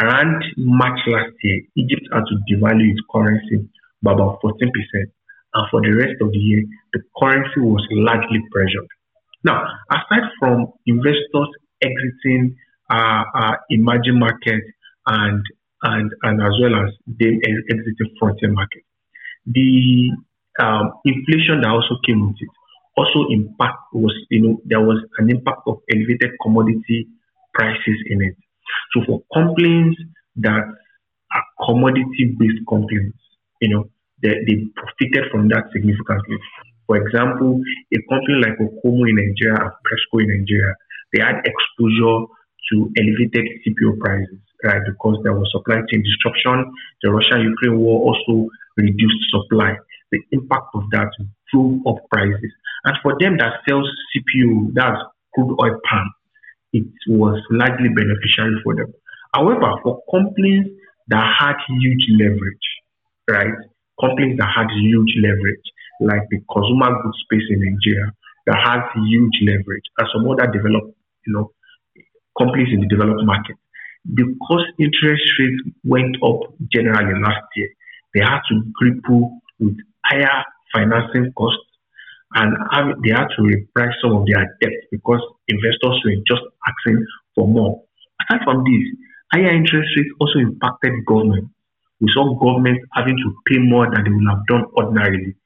Around 0.00 0.44
March 0.56 0.98
last 1.06 1.32
year, 1.42 1.62
Egypt 1.76 2.06
had 2.12 2.24
to 2.26 2.34
devalue 2.50 2.90
its 2.90 3.00
currency 3.12 3.68
by 4.02 4.12
about 4.12 4.40
14%. 4.42 4.50
And 5.54 5.66
for 5.70 5.80
the 5.80 5.94
rest 5.94 6.20
of 6.20 6.32
the 6.32 6.38
year, 6.38 6.64
the 6.92 7.00
currency 7.20 7.60
was 7.60 7.86
largely 7.92 8.40
pressured. 8.50 8.88
Now, 9.44 9.62
aside 9.90 10.30
from 10.40 10.72
investors 10.86 11.48
exiting 11.80 12.56
uh, 12.90 13.22
uh, 13.34 13.54
emerging 13.70 14.18
markets 14.18 14.66
and, 15.06 15.42
and, 15.82 16.10
and 16.22 16.42
as 16.42 16.52
well 16.60 16.74
as 16.74 16.92
them 17.06 17.38
exiting 17.44 18.16
frontier 18.18 18.50
markets, 18.50 18.86
the 19.46 20.10
um, 20.60 20.92
inflation 21.04 21.60
that 21.62 21.70
also 21.70 21.98
came 22.06 22.26
with 22.26 22.36
it 22.40 22.48
also 22.96 23.26
impact 23.30 23.78
was 23.92 24.14
you 24.30 24.40
know 24.40 24.60
there 24.64 24.80
was 24.80 25.02
an 25.18 25.30
impact 25.30 25.62
of 25.66 25.78
elevated 25.90 26.30
commodity 26.42 27.08
prices 27.52 27.98
in 28.06 28.22
it. 28.22 28.36
So 28.92 29.04
for 29.06 29.22
complaints 29.32 30.00
that 30.36 30.64
are 31.34 31.44
commodity 31.66 32.36
based 32.38 32.62
complaints, 32.68 33.18
you 33.60 33.68
know, 33.68 33.90
they, 34.22 34.34
they 34.46 34.56
profited 34.74 35.30
from 35.30 35.48
that 35.48 35.64
significantly. 35.72 36.38
For 36.86 36.96
example, 36.96 37.60
a 37.92 37.98
company 38.08 38.40
like 38.44 38.58
Okomu 38.60 39.08
in 39.08 39.16
Nigeria 39.16 39.56
and 39.60 39.72
Presco 39.84 40.20
in 40.22 40.28
Nigeria, 40.40 40.74
they 41.12 41.20
had 41.20 41.40
exposure 41.44 42.26
to 42.72 42.92
elevated 42.96 43.46
CPO 43.64 43.98
prices, 44.00 44.40
right? 44.64 44.80
Because 44.86 45.20
there 45.22 45.32
was 45.32 45.48
supply 45.52 45.76
chain 45.90 46.02
disruption. 46.02 46.72
The 47.02 47.10
Russia-Ukraine 47.12 47.78
war 47.78 48.12
also 48.12 48.48
reduced 48.76 49.20
supply. 49.30 49.76
The 50.12 50.20
impact 50.32 50.68
of 50.74 50.84
that 50.92 51.08
drove 51.52 51.80
up 51.86 51.96
prices. 52.10 52.52
And 52.84 52.96
for 53.02 53.16
them 53.18 53.36
that 53.38 53.60
sells 53.68 53.88
CPO, 54.12 54.74
that's 54.74 55.00
crude 55.34 55.56
oil 55.60 55.78
palm, 55.88 56.12
it 56.74 56.90
was 57.06 57.40
largely 57.50 57.88
beneficial 57.88 58.50
for 58.64 58.74
them. 58.74 58.92
However, 59.32 59.78
for 59.82 60.02
companies 60.10 60.66
that 61.08 61.24
had 61.38 61.54
huge 61.68 62.04
leverage, 62.18 62.66
right? 63.30 63.54
Companies 64.00 64.36
that 64.38 64.50
had 64.50 64.66
huge 64.82 65.14
leverage, 65.22 65.66
like 66.00 66.26
the 66.30 66.42
consumer 66.50 66.90
goods 67.00 67.18
space 67.24 67.46
in 67.48 67.62
Nigeria, 67.62 68.10
that 68.46 68.58
has 68.58 68.82
huge 69.06 69.38
leverage, 69.46 69.86
and 69.98 70.08
some 70.12 70.28
other 70.28 70.50
developed, 70.50 70.98
you 71.26 71.32
know, 71.32 71.50
companies 72.36 72.68
in 72.74 72.80
the 72.80 72.88
developed 72.88 73.24
market. 73.24 73.56
Because 74.12 74.66
interest 74.78 75.22
rates 75.38 75.62
went 75.84 76.16
up 76.22 76.52
generally 76.74 77.14
last 77.22 77.46
year, 77.56 77.68
they 78.12 78.20
had 78.20 78.40
to 78.50 78.62
grapple 78.74 79.38
with 79.60 79.78
higher 80.04 80.42
financing 80.74 81.32
costs 81.38 81.62
and 82.34 82.56
they 83.04 83.10
had 83.10 83.28
to 83.36 83.42
reprice 83.42 83.94
some 84.02 84.12
of 84.12 84.26
their 84.26 84.44
debt 84.60 84.72
because 84.90 85.20
investors 85.48 86.02
were 86.04 86.18
just 86.26 86.42
asking 86.66 87.04
for 87.34 87.46
more. 87.46 87.82
Aside 88.22 88.42
from 88.44 88.64
this, 88.64 88.82
higher 89.32 89.54
interest 89.54 89.88
rates 89.96 90.10
also 90.20 90.38
impacted 90.40 90.92
government. 91.06 91.48
We 92.00 92.10
saw 92.12 92.34
government 92.34 92.80
having 92.92 93.16
to 93.16 93.34
pay 93.46 93.58
more 93.58 93.86
than 93.86 94.04
they 94.04 94.10
would 94.10 94.28
have 94.28 94.46
done 94.48 94.64
ordinarily, 94.76 95.36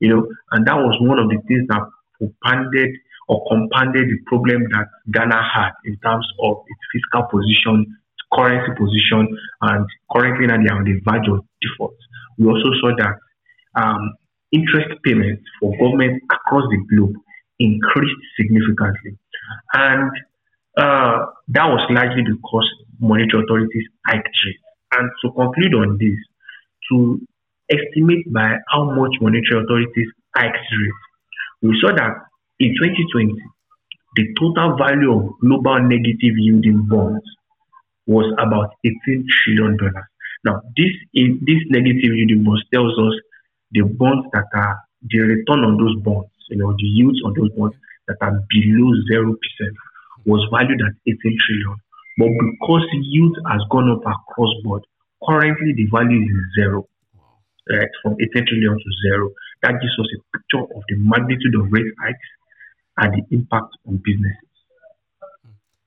you 0.00 0.08
know, 0.08 0.26
and 0.52 0.66
that 0.66 0.76
was 0.76 0.96
one 1.00 1.18
of 1.18 1.28
the 1.28 1.38
things 1.48 1.66
that 1.68 1.82
compounded 2.18 2.90
or 3.28 3.44
compounded 3.50 4.06
the 4.08 4.18
problem 4.26 4.62
that 4.70 4.86
Ghana 5.10 5.42
had 5.42 5.72
in 5.84 5.98
terms 5.98 6.26
of 6.40 6.62
its 6.66 6.80
fiscal 6.94 7.26
position, 7.26 7.86
its 7.90 8.24
currency 8.32 8.70
position, 8.78 9.26
and 9.62 9.86
currently 10.12 10.46
now 10.46 10.62
they 10.62 10.70
are 10.70 10.78
on 10.78 10.84
the 10.84 11.00
verge 11.02 11.26
of 11.28 11.44
default. 11.60 11.96
We 12.38 12.46
also 12.46 12.70
saw 12.80 12.94
that 12.98 13.18
um, 13.74 14.14
interest 14.52 14.88
payments 15.04 15.42
for 15.60 15.72
government 15.78 16.22
across 16.30 16.64
the 16.70 16.78
globe 16.90 17.14
increased 17.58 18.22
significantly. 18.38 19.18
And 19.72 20.10
uh, 20.76 21.26
that 21.48 21.66
was 21.66 21.86
largely 21.90 22.22
because 22.22 22.68
monetary 23.00 23.42
authorities 23.44 23.86
hiked 24.06 24.28
rates. 24.44 24.62
And 24.92 25.10
to 25.22 25.32
conclude 25.32 25.74
on 25.74 25.98
this, 25.98 26.16
to 26.90 27.20
estimate 27.70 28.32
by 28.32 28.56
how 28.68 28.84
much 28.90 29.16
monetary 29.20 29.62
authorities 29.64 30.08
hiked 30.34 30.56
rates, 30.56 31.02
we 31.62 31.78
saw 31.80 31.94
that 31.94 32.12
in 32.60 32.74
2020, 32.80 33.34
the 34.16 34.34
total 34.38 34.76
value 34.76 35.12
of 35.12 35.38
global 35.40 35.80
negative 35.82 36.36
yielding 36.36 36.86
bonds 36.88 37.24
was 38.06 38.32
about 38.38 38.74
18 38.84 39.26
trillion 39.28 39.76
dollars. 39.76 40.08
Now, 40.44 40.62
this 40.76 40.92
this 41.12 41.60
negative 41.68 42.14
yielding 42.14 42.44
bonds 42.44 42.62
tells 42.72 42.96
us 42.98 43.14
the 43.76 43.84
bonds 43.84 44.26
that 44.32 44.48
are 44.54 44.80
the 45.04 45.20
return 45.20 45.60
on 45.60 45.76
those 45.76 46.00
bonds, 46.00 46.32
you 46.48 46.56
know, 46.56 46.72
the 46.72 46.88
yields 46.88 47.20
on 47.24 47.34
those 47.36 47.52
bonds 47.52 47.76
that 48.08 48.16
are 48.22 48.32
below 48.48 48.88
zero 49.12 49.36
percent 49.36 49.76
was 50.24 50.40
valued 50.50 50.80
at 50.80 50.96
18 51.04 51.20
trillion. 51.20 51.76
But 52.16 52.32
because 52.40 52.88
yield 53.04 53.36
has 53.46 53.60
gone 53.70 53.92
up 53.92 54.00
across 54.00 54.50
board, 54.64 54.82
currently 55.20 55.76
the 55.76 55.86
value 55.92 56.24
is 56.24 56.40
zero, 56.56 56.88
right? 57.68 57.92
From 58.02 58.16
18 58.16 58.46
trillion 58.48 58.72
to 58.80 58.90
zero. 59.04 59.30
That 59.62 59.76
gives 59.76 59.92
us 60.00 60.08
a 60.16 60.18
picture 60.32 60.64
of 60.64 60.82
the 60.88 60.96
magnitude 60.96 61.54
of 61.60 61.70
rate 61.70 61.92
hikes 62.00 62.30
and 62.96 63.12
the 63.12 63.36
impact 63.36 63.76
on 63.86 64.00
businesses. 64.00 64.56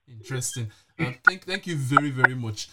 Interesting. 0.08 0.70
Uh, 1.00 1.12
thank, 1.26 1.46
thank 1.46 1.66
you 1.66 1.76
very, 1.76 2.12
very 2.12 2.36
much 2.36 2.68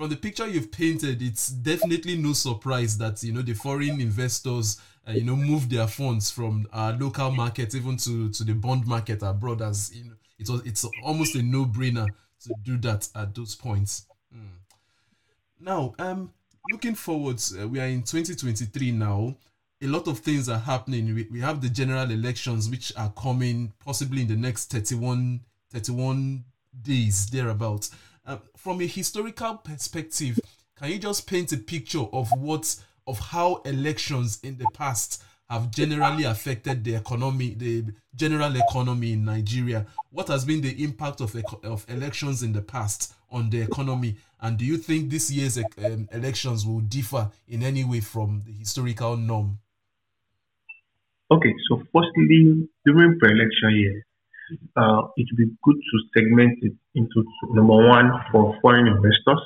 from 0.00 0.08
the 0.08 0.16
picture 0.16 0.48
you've 0.48 0.72
painted, 0.72 1.20
it's 1.20 1.48
definitely 1.48 2.16
no 2.16 2.32
surprise 2.32 2.96
that 2.96 3.22
you 3.22 3.34
know 3.34 3.42
the 3.42 3.52
foreign 3.52 4.00
investors, 4.00 4.80
uh, 5.06 5.12
you 5.12 5.24
know, 5.24 5.36
move 5.36 5.68
their 5.68 5.86
funds 5.86 6.30
from 6.30 6.66
our 6.72 6.94
local 6.94 7.30
market 7.30 7.74
even 7.74 7.98
to 7.98 8.30
to 8.30 8.42
the 8.42 8.54
bond 8.54 8.86
market 8.86 9.22
abroad. 9.22 9.60
As 9.60 9.94
you 9.94 10.04
know, 10.04 10.14
it 10.38 10.48
was 10.48 10.62
it's 10.64 10.86
almost 11.04 11.34
a 11.34 11.42
no-brainer 11.42 12.06
to 12.44 12.54
do 12.64 12.78
that 12.78 13.10
at 13.14 13.34
those 13.34 13.54
points. 13.54 14.06
Mm. 14.34 14.56
Now, 15.60 15.94
um, 15.98 16.32
looking 16.72 16.94
forward, 16.94 17.38
uh, 17.60 17.68
we 17.68 17.78
are 17.78 17.86
in 17.86 18.02
2023 18.02 18.92
now. 18.92 19.36
A 19.82 19.86
lot 19.86 20.08
of 20.08 20.20
things 20.20 20.48
are 20.48 20.58
happening. 20.58 21.14
We, 21.14 21.28
we 21.30 21.40
have 21.40 21.60
the 21.60 21.68
general 21.68 22.10
elections 22.10 22.70
which 22.70 22.90
are 22.96 23.12
coming 23.18 23.74
possibly 23.84 24.22
in 24.22 24.28
the 24.28 24.36
next 24.36 24.70
31 24.70 25.40
31 25.70 26.42
days 26.82 27.26
thereabouts. 27.28 27.90
Uh, 28.26 28.36
from 28.56 28.80
a 28.80 28.86
historical 28.86 29.56
perspective, 29.56 30.38
can 30.76 30.90
you 30.90 30.98
just 30.98 31.26
paint 31.26 31.52
a 31.52 31.56
picture 31.56 32.04
of 32.12 32.30
what 32.32 32.76
of 33.06 33.18
how 33.18 33.56
elections 33.64 34.38
in 34.42 34.56
the 34.58 34.66
past 34.72 35.22
have 35.48 35.70
generally 35.70 36.24
affected 36.24 36.84
the 36.84 36.94
economy, 36.94 37.54
the 37.54 37.84
general 38.14 38.54
economy 38.56 39.14
in 39.14 39.24
Nigeria? 39.24 39.86
What 40.10 40.28
has 40.28 40.44
been 40.44 40.60
the 40.60 40.82
impact 40.84 41.20
of 41.20 41.34
of 41.64 41.84
elections 41.88 42.42
in 42.42 42.52
the 42.52 42.62
past 42.62 43.14
on 43.30 43.50
the 43.50 43.62
economy? 43.62 44.16
And 44.40 44.56
do 44.58 44.64
you 44.64 44.76
think 44.76 45.10
this 45.10 45.30
year's 45.30 45.58
um, 45.58 46.08
elections 46.12 46.66
will 46.66 46.80
differ 46.80 47.30
in 47.48 47.62
any 47.62 47.84
way 47.84 48.00
from 48.00 48.42
the 48.46 48.52
historical 48.52 49.16
norm? 49.16 49.58
Okay, 51.30 51.54
so 51.68 51.82
firstly, 51.92 52.68
during 52.84 53.18
pre-election 53.18 53.70
year, 53.76 54.04
uh, 54.76 55.02
it 55.16 55.26
would 55.30 55.36
be 55.36 55.50
good 55.62 55.76
to 55.76 55.96
segment 56.14 56.58
it 56.62 56.72
into 56.94 57.24
number 57.50 57.86
one 57.88 58.10
for 58.30 58.56
foreign 58.62 58.86
investors 58.86 59.42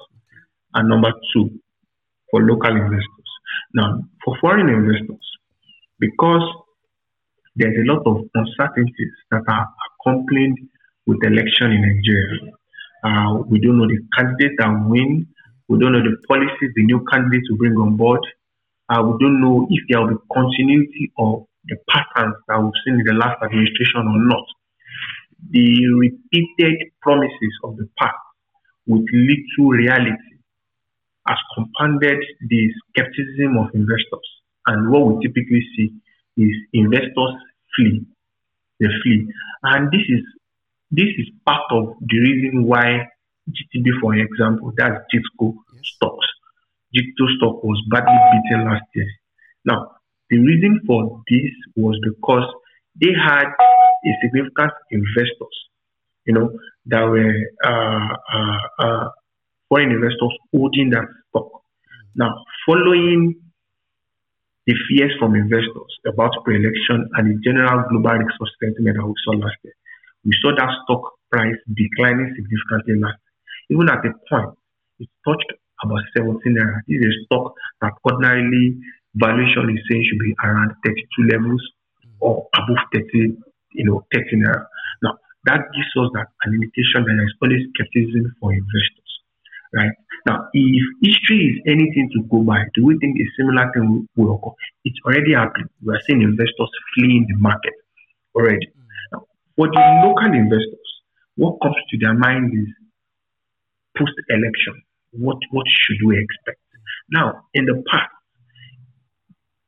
and 0.74 0.88
number 0.88 1.12
two 1.32 1.50
for 2.30 2.42
local 2.42 2.70
investors. 2.76 3.30
Now, 3.74 4.00
for 4.24 4.36
foreign 4.40 4.68
investors, 4.68 5.24
because 5.98 6.42
there's 7.56 7.76
a 7.76 7.92
lot 7.92 8.02
of 8.06 8.24
uncertainties 8.34 9.14
that 9.30 9.42
are 9.48 9.66
accompanied 10.00 10.54
with 11.06 11.18
election 11.22 11.70
in 11.72 11.82
Nigeria. 11.82 12.52
Uh, 13.04 13.42
we 13.46 13.60
don't 13.60 13.78
know 13.78 13.86
the 13.86 14.00
candidate 14.16 14.52
that 14.58 14.72
win, 14.88 15.26
We 15.68 15.78
don't 15.78 15.92
know 15.92 16.02
the 16.02 16.16
policies 16.26 16.72
the 16.74 16.84
new 16.84 17.04
candidates 17.10 17.48
will 17.50 17.58
bring 17.58 17.76
on 17.76 17.96
board. 17.96 18.20
Uh, 18.88 19.02
we 19.02 19.16
don't 19.20 19.40
know 19.40 19.66
if 19.70 19.82
there 19.88 20.00
will 20.00 20.08
be 20.08 20.20
continuity 20.32 21.12
of 21.18 21.46
the 21.64 21.76
patterns 21.88 22.36
that 22.48 22.60
we've 22.60 22.72
seen 22.84 23.00
in 23.00 23.04
the 23.06 23.14
last 23.14 23.42
administration 23.42 24.04
or 24.04 24.20
not. 24.28 24.44
The 25.50 25.86
repeated 25.98 26.90
promises 27.02 27.54
of 27.64 27.76
the 27.76 27.88
past 27.98 28.16
with 28.86 29.04
little 29.12 29.70
reality 29.70 30.34
has 31.26 31.38
compounded 31.54 32.18
the 32.48 32.72
skepticism 32.90 33.56
of 33.58 33.74
investors. 33.74 34.28
And 34.66 34.90
what 34.90 35.06
we 35.06 35.26
typically 35.26 35.62
see 35.76 35.90
is 36.36 36.54
investors 36.72 37.34
flee. 37.76 38.06
They 38.80 38.86
flee. 39.02 39.28
And 39.62 39.90
this 39.90 40.02
is 40.08 40.24
this 40.90 41.10
is 41.18 41.26
part 41.46 41.64
of 41.70 41.96
the 42.00 42.18
reason 42.20 42.64
why 42.64 43.08
GTB, 43.48 44.00
for 44.00 44.14
example, 44.14 44.72
that's 44.76 45.04
GTCO 45.12 45.54
stocks. 45.82 46.26
GTCO 46.94 47.36
stock 47.36 47.64
was 47.64 47.82
badly 47.90 48.18
beaten 48.32 48.66
last 48.66 48.84
year. 48.94 49.08
Now, 49.64 49.96
the 50.30 50.38
reason 50.38 50.80
for 50.86 51.22
this 51.28 51.50
was 51.76 51.98
because 52.04 52.48
they 53.00 53.12
had 53.12 53.46
significant 54.22 54.72
investors, 54.90 55.56
you 56.26 56.34
know, 56.34 56.50
that 56.86 57.02
were 57.02 57.34
uh, 57.64 58.14
uh, 58.32 58.58
uh, 58.78 59.08
foreign 59.68 59.90
investors 59.90 60.34
holding 60.52 60.90
that 60.90 61.06
stock. 61.30 61.50
Now, 62.14 62.44
following 62.66 63.34
the 64.66 64.74
fears 64.88 65.12
from 65.18 65.34
investors 65.34 65.92
about 66.06 66.32
pre-election 66.44 67.08
and 67.14 67.24
the 67.30 67.40
general 67.44 67.84
global 67.90 68.18
risk 68.18 68.38
sentiment 68.60 68.96
that 68.96 69.06
we 69.06 69.14
saw 69.24 69.32
last 69.32 69.56
year, 69.62 69.74
we 70.24 70.32
saw 70.40 70.54
that 70.56 70.70
stock 70.84 71.02
price 71.30 71.56
declining 71.68 72.32
significantly 72.36 73.00
last 73.00 73.18
year. 73.20 73.76
Even 73.76 73.88
at 73.88 74.00
the 74.02 74.12
point, 74.30 74.56
it 75.00 75.08
touched 75.26 75.52
about 75.82 76.00
17 76.16 76.40
naira. 76.54 76.80
This 76.88 77.00
is 77.00 77.12
a 77.12 77.24
stock 77.26 77.52
that 77.80 77.92
ordinarily 78.04 78.80
valuation 79.14 79.70
is 79.70 79.82
saying 79.90 80.04
should 80.08 80.18
be 80.18 80.34
around 80.42 80.72
32 80.84 81.28
levels 81.32 81.62
or 82.20 82.46
above 82.56 82.82
30, 82.92 83.36
you 83.74 83.84
know, 83.84 84.06
30 84.14 84.36
naira. 84.36 84.66
Now, 85.02 85.18
that 85.44 85.60
gives 85.74 85.92
us 86.00 86.10
that 86.14 86.28
an 86.44 86.54
indication 86.54 87.04
that 87.04 87.14
there 87.14 87.26
is 87.26 87.34
always 87.42 87.62
skepticism 87.74 88.34
for 88.40 88.52
investors, 88.52 89.10
right? 89.74 89.92
Now, 90.26 90.48
if 90.54 90.84
history 91.02 91.52
is 91.52 91.56
anything 91.66 92.08
to 92.14 92.22
go 92.30 92.42
by, 92.42 92.64
do 92.74 92.86
we 92.86 92.96
think 92.98 93.18
a 93.20 93.28
similar 93.36 93.70
thing 93.74 94.08
will 94.16 94.36
occur? 94.36 94.56
It's 94.84 94.98
already 95.04 95.34
happening. 95.34 95.68
We 95.82 95.94
are 95.94 96.00
seeing 96.06 96.22
investors 96.22 96.70
fleeing 96.94 97.26
the 97.28 97.36
market 97.36 97.74
already. 98.34 98.72
Now, 99.12 99.26
for 99.56 99.68
the 99.68 99.82
local 100.02 100.32
investors, 100.32 100.88
what 101.36 101.58
comes 101.62 101.76
to 101.90 101.98
their 101.98 102.14
mind 102.14 102.52
is 102.54 102.72
post-election. 103.98 104.82
What 105.12 105.38
what 105.50 105.66
should 105.68 106.06
we 106.06 106.18
expect? 106.18 106.58
Now, 107.10 107.44
in 107.52 107.66
the 107.66 107.82
past, 107.90 108.10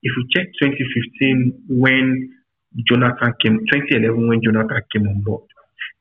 if 0.03 0.13
we 0.17 0.27
check 0.35 0.47
2015 0.63 1.65
when 1.69 2.36
Jonathan 2.85 3.33
came, 3.43 3.59
2011 3.73 4.29
when 4.29 4.43
Jonathan 4.43 4.83
came 4.93 5.09
on 5.09 5.21
board, 5.23 5.45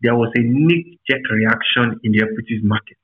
there 0.02 0.16
was 0.16 0.30
a 0.36 0.42
knee-jerk 0.42 1.22
reaction 1.32 2.00
in 2.04 2.12
the 2.12 2.22
equities 2.22 2.62
market 2.64 2.98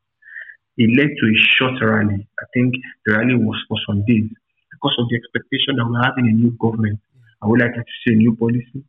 it 0.77 0.89
led 0.97 1.11
to 1.19 1.25
a 1.27 1.37
short 1.57 1.77
rally. 1.81 2.27
I 2.39 2.45
think 2.53 2.73
the 3.05 3.13
rally 3.13 3.35
was 3.35 3.59
for 3.67 3.77
some 3.87 4.03
days 4.05 4.29
because 4.71 4.95
of 4.97 5.05
the 5.09 5.15
expectation 5.15 5.75
that 5.77 5.85
we're 5.85 6.01
having 6.01 6.27
a 6.27 6.33
new 6.33 6.51
government. 6.59 6.99
I 7.41 7.47
would 7.47 7.59
like 7.59 7.73
to 7.75 7.83
see 8.03 8.13
a 8.13 8.17
new 8.17 8.35
policy. 8.35 8.81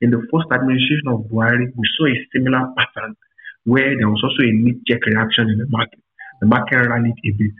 In 0.00 0.10
the 0.10 0.22
first 0.30 0.46
administration 0.52 1.08
of 1.08 1.26
Buhari, 1.26 1.72
we 1.74 1.84
saw 1.96 2.06
a 2.06 2.16
similar 2.32 2.70
pattern 2.76 3.16
where 3.64 3.96
there 3.98 4.08
was 4.08 4.22
also 4.22 4.42
a 4.46 4.52
knee-jerk 4.52 5.04
reaction 5.06 5.48
in 5.50 5.58
the 5.58 5.66
market. 5.68 5.98
The 6.40 6.46
market 6.46 6.86
rallied 6.86 7.18
a 7.24 7.30
bit. 7.30 7.54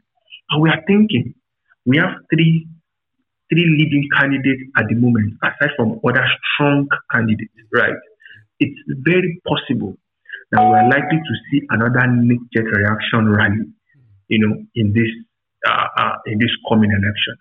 And 0.50 0.62
we 0.62 0.68
are 0.70 0.82
thinking, 0.86 1.34
we 1.86 1.98
have 1.98 2.14
three 2.32 2.68
three 3.50 3.66
leading 3.66 4.08
candidates 4.18 4.62
at 4.78 4.86
the 4.88 4.94
moment, 4.94 5.34
aside 5.42 5.74
from 5.76 6.00
other 6.06 6.24
strong 6.54 6.86
candidates, 7.10 7.52
right? 7.74 7.94
It's 8.60 8.78
very 9.02 9.40
possible 9.46 9.96
that 10.52 10.62
we're 10.62 10.88
likely 10.88 11.18
to 11.18 11.34
see 11.50 11.62
another 11.70 12.06
knee-jerk 12.06 12.66
reaction 12.66 13.28
rally, 13.28 13.66
you 14.28 14.38
know, 14.38 14.54
in 14.74 14.92
this 14.92 15.10
uh, 15.66 15.86
uh, 15.98 16.16
in 16.26 16.38
this 16.38 16.50
coming 16.68 16.90
election. 16.90 17.34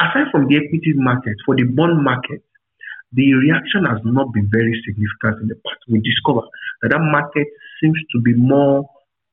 Aside 0.00 0.32
from 0.32 0.48
the 0.48 0.56
equities 0.56 0.96
market, 0.96 1.36
for 1.46 1.54
the 1.54 1.64
bond 1.64 2.02
market, 2.02 2.42
the 3.12 3.32
reaction 3.34 3.84
has 3.86 4.00
not 4.04 4.32
been 4.32 4.50
very 4.50 4.74
significant 4.84 5.42
in 5.42 5.48
the 5.48 5.54
past. 5.62 5.78
We 5.88 6.00
discover 6.00 6.42
that 6.82 6.90
that 6.90 6.98
market 7.00 7.46
seems 7.80 7.98
to 8.12 8.20
be 8.22 8.34
more 8.34 8.84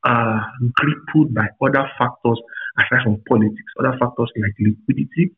uh, 0.04 0.40
crippled 0.78 1.34
by 1.34 1.48
other 1.66 1.90
factors 1.98 2.40
aside 2.78 3.04
from 3.04 3.22
politics, 3.28 3.72
other 3.80 3.98
factors 4.00 4.30
like 4.38 4.54
liquidity, 4.60 5.34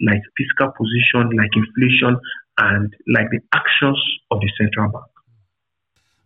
like 0.00 0.20
fiscal 0.36 0.72
position, 0.76 1.36
like 1.36 1.50
inflation, 1.54 2.18
and 2.58 2.94
like 3.08 3.28
the 3.30 3.40
actions 3.52 4.00
of 4.30 4.40
the 4.40 4.50
central 4.58 4.90
bank. 4.90 5.04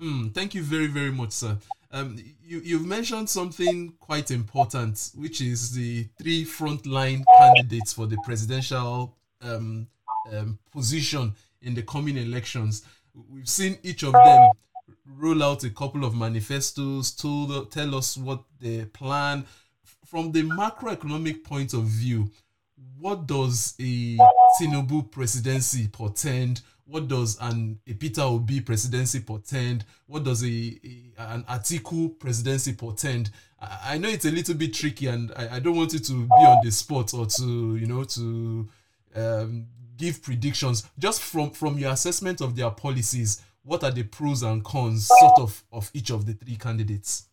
Mm, 0.00 0.34
thank 0.34 0.54
you 0.54 0.62
very, 0.62 0.86
very 0.86 1.10
much, 1.10 1.32
sir. 1.32 1.56
Um, 1.90 2.16
you, 2.44 2.60
you've 2.62 2.86
mentioned 2.86 3.28
something 3.28 3.94
quite 3.98 4.30
important, 4.30 5.10
which 5.16 5.40
is 5.40 5.72
the 5.72 6.06
three 6.18 6.44
frontline 6.44 7.24
candidates 7.38 7.94
for 7.94 8.06
the 8.06 8.18
presidential 8.24 9.16
um, 9.42 9.86
um, 10.32 10.58
position 10.70 11.34
in 11.62 11.74
the 11.74 11.82
coming 11.82 12.16
elections. 12.16 12.84
We've 13.30 13.48
seen 13.48 13.78
each 13.82 14.02
of 14.02 14.12
them 14.12 14.50
roll 15.16 15.42
out 15.42 15.64
a 15.64 15.70
couple 15.70 16.04
of 16.04 16.14
manifestos, 16.14 17.10
to 17.12 17.66
tell 17.70 17.94
us 17.94 18.16
what 18.16 18.42
they 18.60 18.84
plan. 18.84 19.46
From 20.04 20.32
the 20.32 20.42
macroeconomic 20.42 21.44
point 21.44 21.72
of 21.74 21.84
view, 21.84 22.30
what 22.98 23.26
does 23.26 23.74
a 23.80 24.16
Tinubu 24.60 25.10
presidency 25.10 25.88
portend? 25.88 26.62
what 26.88 27.06
does 27.06 27.38
an 27.40 27.78
a 27.86 27.92
Peter 27.94 28.22
Obi 28.22 28.60
presidency 28.60 29.20
portend? 29.20 29.84
What 30.06 30.24
does 30.24 30.42
a, 30.42 30.46
a 30.46 31.12
an 31.18 31.44
Atiku 31.44 32.18
presidency 32.18 32.72
portend? 32.72 33.30
I, 33.60 33.94
I, 33.94 33.98
know 33.98 34.08
it's 34.08 34.24
a 34.24 34.30
little 34.30 34.54
bit 34.54 34.74
tricky, 34.74 35.06
and 35.06 35.30
I, 35.36 35.56
I 35.56 35.58
don't 35.60 35.76
want 35.76 35.92
you 35.92 35.98
to 35.98 36.12
be 36.12 36.32
on 36.32 36.64
the 36.64 36.72
spot 36.72 37.12
or 37.14 37.26
to 37.26 37.76
you 37.76 37.86
know 37.86 38.04
to 38.04 38.68
um, 39.14 39.66
give 39.96 40.22
predictions. 40.22 40.88
Just 40.98 41.22
from 41.22 41.50
from 41.50 41.78
your 41.78 41.92
assessment 41.92 42.40
of 42.40 42.56
their 42.56 42.70
policies, 42.70 43.42
what 43.62 43.84
are 43.84 43.90
the 43.90 44.04
pros 44.04 44.42
and 44.42 44.64
cons, 44.64 45.08
sort 45.08 45.40
of, 45.40 45.62
of 45.70 45.90
each 45.92 46.10
of 46.10 46.24
the 46.24 46.32
three 46.32 46.56
candidates? 46.56 47.26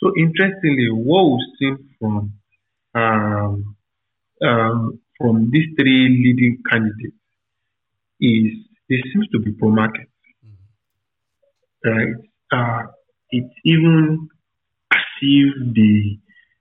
So 0.00 0.12
interestingly, 0.16 0.88
what 0.90 1.24
we've 1.24 1.58
seen 1.58 1.88
from 1.98 2.32
um, 2.94 3.73
um, 4.44 5.00
from 5.18 5.50
these 5.50 5.66
three 5.76 6.08
leading 6.08 6.62
candidates 6.70 7.16
is 8.20 8.52
it 8.88 9.04
seems 9.12 9.28
to 9.28 9.38
be 9.38 9.52
pro 9.52 9.70
market. 9.70 10.08
Mm-hmm. 10.44 11.90
Right? 11.90 12.14
Uh, 12.52 12.86
it's 13.30 13.54
even 13.64 14.28
as 14.92 15.00
if 15.22 15.74
the 15.74 16.18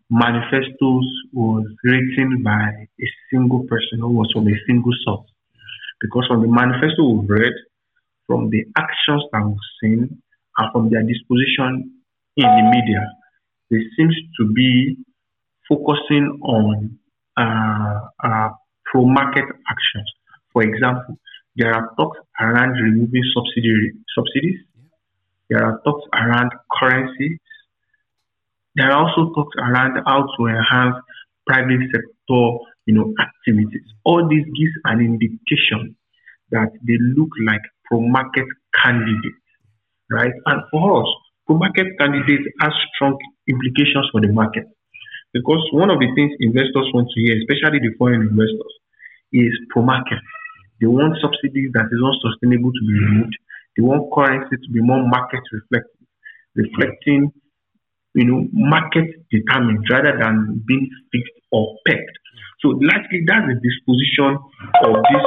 manifestos 0.09 1.05
was 1.33 1.65
written 1.83 2.43
by 2.43 2.87
a 2.99 3.07
single 3.31 3.63
person 3.63 3.99
who 3.99 4.09
was 4.09 4.31
from 4.33 4.47
a 4.47 4.55
single 4.67 4.93
source. 5.03 5.29
Because 6.01 6.25
from 6.27 6.41
the 6.41 6.47
manifesto 6.47 7.03
we've 7.09 7.29
read, 7.29 7.53
from 8.27 8.49
the 8.49 8.65
actions 8.77 9.23
that 9.31 9.43
we've 9.45 9.69
seen, 9.81 10.21
and 10.57 10.71
from 10.71 10.89
their 10.89 11.03
disposition 11.03 11.91
in 12.37 12.43
the 12.43 12.71
media, 12.71 13.09
they 13.69 13.77
seems 13.97 14.15
to 14.39 14.53
be 14.53 14.97
focusing 15.67 16.39
on 16.43 16.99
uh, 17.37 17.99
uh, 18.23 18.49
pro 18.85 19.05
market 19.05 19.45
actions. 19.69 20.09
For 20.51 20.63
example, 20.63 21.17
there 21.55 21.73
are 21.73 21.89
talks 21.97 22.17
around 22.39 22.71
removing 22.73 23.23
subsidy, 23.33 23.91
subsidies. 24.15 24.59
There 25.49 25.63
are 25.63 25.81
talks 25.83 26.05
around 26.13 26.51
currencies. 26.71 27.39
There 28.75 28.89
are 28.89 29.05
also 29.05 29.33
talks 29.33 29.55
around 29.57 30.01
how 30.05 30.27
to 30.37 30.45
enhance 30.47 30.95
private 31.45 31.81
sector, 31.91 32.57
you 32.85 32.93
know, 32.95 33.13
activities. 33.21 33.85
All 34.03 34.27
this 34.27 34.45
gives 34.45 34.73
an 34.85 34.99
indication 34.99 35.95
that 36.51 36.69
they 36.85 36.97
look 37.17 37.29
like 37.45 37.61
pro-market 37.85 38.45
candidates, 38.81 39.43
right? 40.09 40.33
And 40.45 40.61
for 40.71 41.03
us, 41.03 41.09
pro-market 41.45 41.97
candidates 41.99 42.49
have 42.61 42.71
strong 42.95 43.17
implications 43.47 44.07
for 44.11 44.21
the 44.21 44.31
market 44.31 44.65
because 45.33 45.61
one 45.73 45.89
of 45.89 45.99
the 45.99 46.07
things 46.15 46.31
investors 46.39 46.87
want 46.93 47.09
to 47.09 47.19
hear, 47.21 47.35
especially 47.41 47.79
the 47.79 47.93
foreign 47.97 48.21
investors, 48.21 48.73
is 49.33 49.51
pro-market. 49.69 50.21
They 50.79 50.87
want 50.87 51.17
subsidies 51.21 51.71
that 51.73 51.89
is 51.89 51.99
not 51.99 52.15
sustainable 52.21 52.71
to 52.71 52.81
be 52.85 52.93
removed. 52.93 53.35
They 53.75 53.83
want 53.83 54.13
currency 54.13 54.57
to 54.57 54.69
be 54.71 54.81
more 54.81 55.01
market 55.07 55.41
reflective, 55.51 56.07
reflecting, 56.55 57.31
you 58.13 58.25
know, 58.25 58.47
market 58.53 59.09
determined 59.31 59.85
rather 59.89 60.17
than 60.19 60.61
being 60.67 60.89
fixed 61.11 61.33
or 61.51 61.77
pegged. 61.87 62.17
So 62.61 62.69
likely 62.69 63.25
that's 63.25 63.47
the 63.47 63.57
disposition 63.59 64.37
of 64.85 64.95
this 65.11 65.25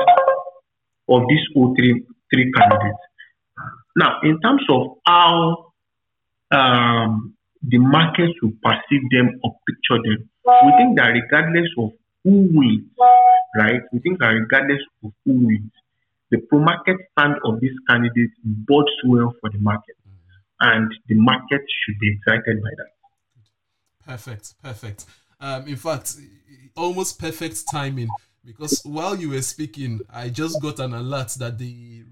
of 1.08 1.22
these 1.28 1.46
all 1.54 1.74
three 1.76 2.04
three 2.32 2.52
candidates. 2.52 3.02
Now, 3.96 4.20
in 4.22 4.40
terms 4.40 4.62
of 4.70 4.98
how 5.06 5.72
um, 6.50 7.35
the 7.62 7.78
market 7.78 8.30
will 8.42 8.52
perceive 8.62 9.02
them 9.10 9.40
or 9.42 9.56
picture 9.66 10.02
them. 10.02 10.28
We 10.44 10.72
think 10.78 10.96
that 10.98 11.08
regardless 11.08 11.68
of 11.78 11.90
who 12.24 12.48
wins, 12.52 12.90
right? 13.56 13.80
We 13.92 14.00
think 14.00 14.18
that 14.20 14.28
regardless 14.28 14.80
of 15.04 15.12
who 15.24 15.46
wins, 15.46 15.72
the 16.30 16.38
pro-market 16.48 16.96
stand 17.12 17.34
of 17.44 17.60
this 17.60 17.72
candidate 17.88 18.30
bodes 18.44 18.90
well 19.06 19.32
for 19.40 19.50
the 19.50 19.58
market, 19.58 19.96
and 20.60 20.90
the 21.08 21.14
market 21.14 21.62
should 21.84 21.98
be 22.00 22.12
excited 22.16 22.62
by 22.62 22.70
that. 22.76 22.90
Perfect, 24.06 24.54
perfect. 24.62 25.04
Um, 25.40 25.66
in 25.66 25.76
fact, 25.76 26.16
almost 26.76 27.18
perfect 27.18 27.68
timing 27.70 28.08
because 28.44 28.80
while 28.84 29.16
you 29.16 29.30
were 29.30 29.42
speaking, 29.42 30.00
I 30.12 30.28
just 30.28 30.62
got 30.62 30.78
an 30.78 30.94
alert 30.94 31.30
that 31.38 31.58
the 31.58 32.04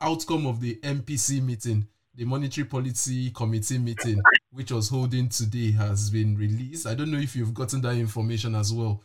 outcome 0.00 0.46
of 0.46 0.60
the 0.60 0.76
MPC 0.76 1.42
meeting, 1.42 1.88
the 2.16 2.24
Monetary 2.24 2.66
Policy 2.66 3.30
Committee 3.30 3.78
meeting, 3.78 4.22
which 4.50 4.72
was 4.72 4.88
holding 4.88 5.28
today, 5.28 5.72
has 5.72 6.10
been 6.10 6.36
released. 6.36 6.86
I 6.86 6.94
don't 6.94 7.10
know 7.10 7.18
if 7.18 7.36
you've 7.36 7.54
gotten 7.54 7.80
that 7.82 7.94
information 7.96 8.54
as 8.54 8.72
well. 8.72 9.02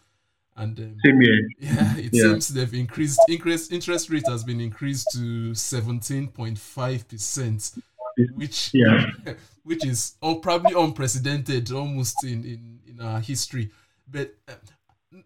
And 0.56 0.78
um, 0.80 0.98
yeah, 1.60 1.98
it 1.98 2.10
Yeah. 2.14 2.24
seems 2.24 2.48
they've 2.50 2.74
increased 2.74 3.20
increase 3.30 3.72
interest 3.72 4.10
rate 4.10 4.28
has 4.28 4.44
been 4.44 4.60
increased 4.62 5.08
to 5.14 5.56
seventeen 5.56 6.28
point 6.28 6.58
five 6.58 7.08
percent, 7.08 7.72
which 8.36 8.72
Yeah. 8.74 9.06
which 9.64 9.86
is 9.86 10.16
oh, 10.22 10.36
probably 10.36 10.74
unprecedented 10.74 11.72
almost 11.72 12.24
in, 12.24 12.44
in, 12.44 12.80
in 12.88 13.02
our 13.02 13.20
history. 13.22 13.72
But 14.10 14.34
uh, 14.48 14.54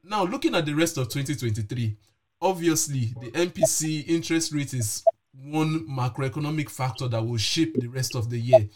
now 0.04 0.26
looking 0.26 0.54
at 0.56 0.65
the 0.65 0.74
rest 0.74 0.98
of 0.98 1.10
2023, 1.10 1.95
obviously 2.41 3.13
the 3.21 3.32
MPC 3.32 4.08
interest 4.08 4.54
rate 4.54 4.74
is 4.74 5.04
one 5.43 5.88
macroeconomic 5.88 6.69
factor 6.69 7.08
that 7.08 7.24
will 7.26 7.38
shape 7.38 7.76
the 7.80 7.88
rest 7.88 8.15
of 8.15 8.30
the 8.30 8.39
year. 8.39 8.67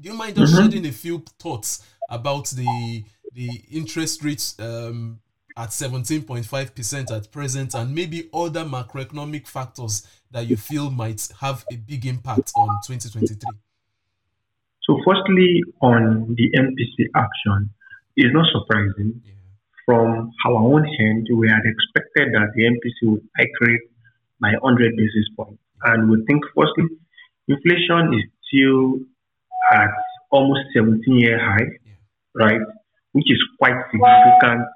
Do 0.00 0.08
you 0.08 0.14
mind 0.14 0.36
just 0.36 0.56
shedding 0.56 0.86
a 0.86 0.92
few 0.92 1.24
thoughts 1.38 1.86
about 2.10 2.48
the 2.50 3.04
the 3.32 3.48
interest 3.70 4.22
rates 4.22 4.54
um, 4.60 5.18
at 5.56 5.70
17.5% 5.70 7.10
at 7.10 7.32
present 7.32 7.74
and 7.74 7.94
maybe 7.94 8.28
other 8.32 8.64
macroeconomic 8.64 9.46
factors 9.46 10.06
that 10.30 10.46
you 10.46 10.56
feel 10.56 10.90
might 10.90 11.28
have 11.40 11.64
a 11.72 11.76
big 11.76 12.06
impact 12.06 12.52
on 12.56 12.68
2023? 12.86 13.38
So, 14.82 14.98
firstly, 15.06 15.62
on 15.80 16.34
the 16.36 16.50
MPC 16.56 17.06
action, 17.14 17.70
it's 18.16 18.34
not 18.34 18.46
surprising. 18.52 19.22
Yeah. 19.24 19.32
From 19.86 20.30
our 20.46 20.56
own 20.56 20.84
hand, 20.84 21.26
we 21.34 21.48
had 21.48 21.62
expected 21.64 22.32
that 22.34 22.52
the 22.54 22.62
MPC 22.64 23.10
would 23.10 23.28
hike 23.36 23.60
rate 23.60 23.80
by 24.40 24.52
100 24.60 24.96
basis 24.96 25.28
points. 25.36 25.63
And 25.84 26.10
we 26.10 26.24
think, 26.26 26.42
firstly, 26.56 26.84
inflation 27.48 28.14
is 28.18 28.24
still 28.48 29.00
at 29.72 29.90
almost 30.30 30.60
17 30.74 31.02
year 31.18 31.38
high, 31.38 31.66
Yeah. 31.84 31.94
right? 32.34 32.60
Which 33.12 33.30
is 33.30 33.40
quite 33.58 33.76
significant 33.90 34.66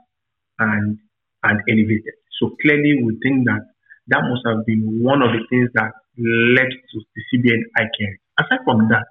and, 0.59 0.99
and 1.42 1.57
elevated. 1.68 2.14
So, 2.38 2.55
clearly, 2.62 3.03
we 3.03 3.18
think 3.23 3.47
that 3.47 3.62
that 4.09 4.23
must 4.23 4.42
have 4.47 4.64
been 4.66 5.03
one 5.03 5.23
of 5.23 5.31
the 5.33 5.42
things 5.51 5.71
that 5.75 5.92
led 6.16 6.71
to 6.71 6.97
the 7.14 7.23
CBN 7.29 7.62
hiking. 7.77 8.16
Aside 8.38 8.64
from 8.64 8.88
that, 8.88 9.07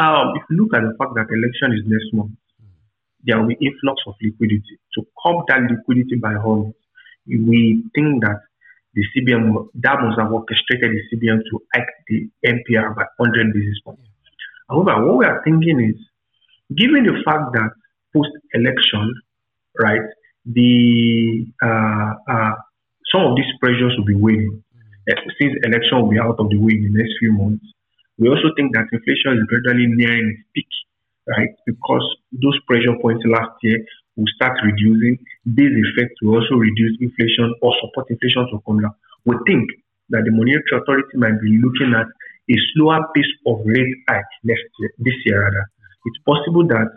um, 0.00 0.32
if 0.36 0.42
you 0.50 0.56
look 0.62 0.74
at 0.74 0.82
the 0.82 0.94
fact 0.98 1.12
that 1.16 1.26
election 1.28 1.72
is 1.74 1.82
next 1.86 2.12
month, 2.12 2.32
there 3.24 3.38
will 3.38 3.48
be 3.48 3.58
influx 3.60 4.00
of 4.06 4.14
liquidity. 4.22 4.78
To 4.94 5.02
curb 5.22 5.44
that 5.48 5.60
liquidity 5.70 6.16
by 6.16 6.34
all 6.36 6.72
means, 7.26 7.48
we 7.48 7.84
think 7.94 8.22
that 8.22 8.40
the 8.94 9.02
CBN 9.14 9.52
must 9.52 10.18
have 10.18 10.32
orchestrated 10.32 10.90
the 10.90 11.02
CBN 11.10 11.40
to 11.50 11.62
hike 11.74 11.88
the 12.08 12.28
MPR 12.44 12.94
by 12.94 13.04
100 13.18 13.52
basis 13.52 13.80
points. 13.84 14.02
However, 14.68 15.06
what 15.06 15.18
we 15.18 15.24
are 15.26 15.42
thinking 15.44 15.80
is, 15.80 15.96
given 16.76 17.04
the 17.04 17.22
fact 17.24 17.52
that 17.54 17.70
post-election, 18.14 19.14
right, 19.80 20.02
the 20.46 21.46
uh, 21.62 22.12
uh, 22.30 22.54
some 23.12 23.22
of 23.26 23.36
these 23.36 23.50
pressures 23.60 23.94
will 23.98 24.06
be 24.06 24.14
waning. 24.14 24.62
Uh, 25.10 25.14
Since 25.40 25.54
election 25.64 26.02
will 26.02 26.10
be 26.10 26.18
out 26.18 26.38
of 26.38 26.48
the 26.50 26.58
way 26.58 26.74
in 26.74 26.92
the 26.92 26.98
next 27.02 27.14
few 27.18 27.32
months, 27.32 27.64
we 28.18 28.28
also 28.28 28.54
think 28.56 28.74
that 28.74 28.86
inflation 28.92 29.38
is 29.38 29.44
gradually 29.48 29.86
nearing 29.86 30.30
its 30.30 30.42
peak, 30.54 30.70
right? 31.26 31.50
Because 31.66 32.04
those 32.32 32.58
pressure 32.66 32.94
points 33.00 33.24
last 33.26 33.58
year 33.62 33.78
will 34.20 34.32
start 34.36 34.52
reducing. 34.60 35.16
These 35.48 35.72
effects 35.72 36.20
will 36.20 36.36
also 36.36 36.60
reduce 36.60 37.00
inflation 37.00 37.56
or 37.64 37.72
support 37.80 38.12
inflation 38.12 38.44
to 38.52 38.60
come 38.68 38.84
down. 38.84 38.92
We 39.24 39.40
think 39.48 39.64
that 40.12 40.28
the 40.28 40.32
monetary 40.36 40.76
authority 40.76 41.16
might 41.16 41.40
be 41.40 41.56
looking 41.64 41.96
at 41.96 42.04
a 42.04 42.56
slower 42.74 43.00
pace 43.16 43.32
of 43.48 43.64
rate 43.64 43.96
hike 44.08 44.32
next 44.44 44.68
year, 44.78 44.92
this 44.98 45.16
year 45.24 45.40
rather. 45.48 45.64
It's 46.04 46.20
possible 46.28 46.68
that 46.68 46.92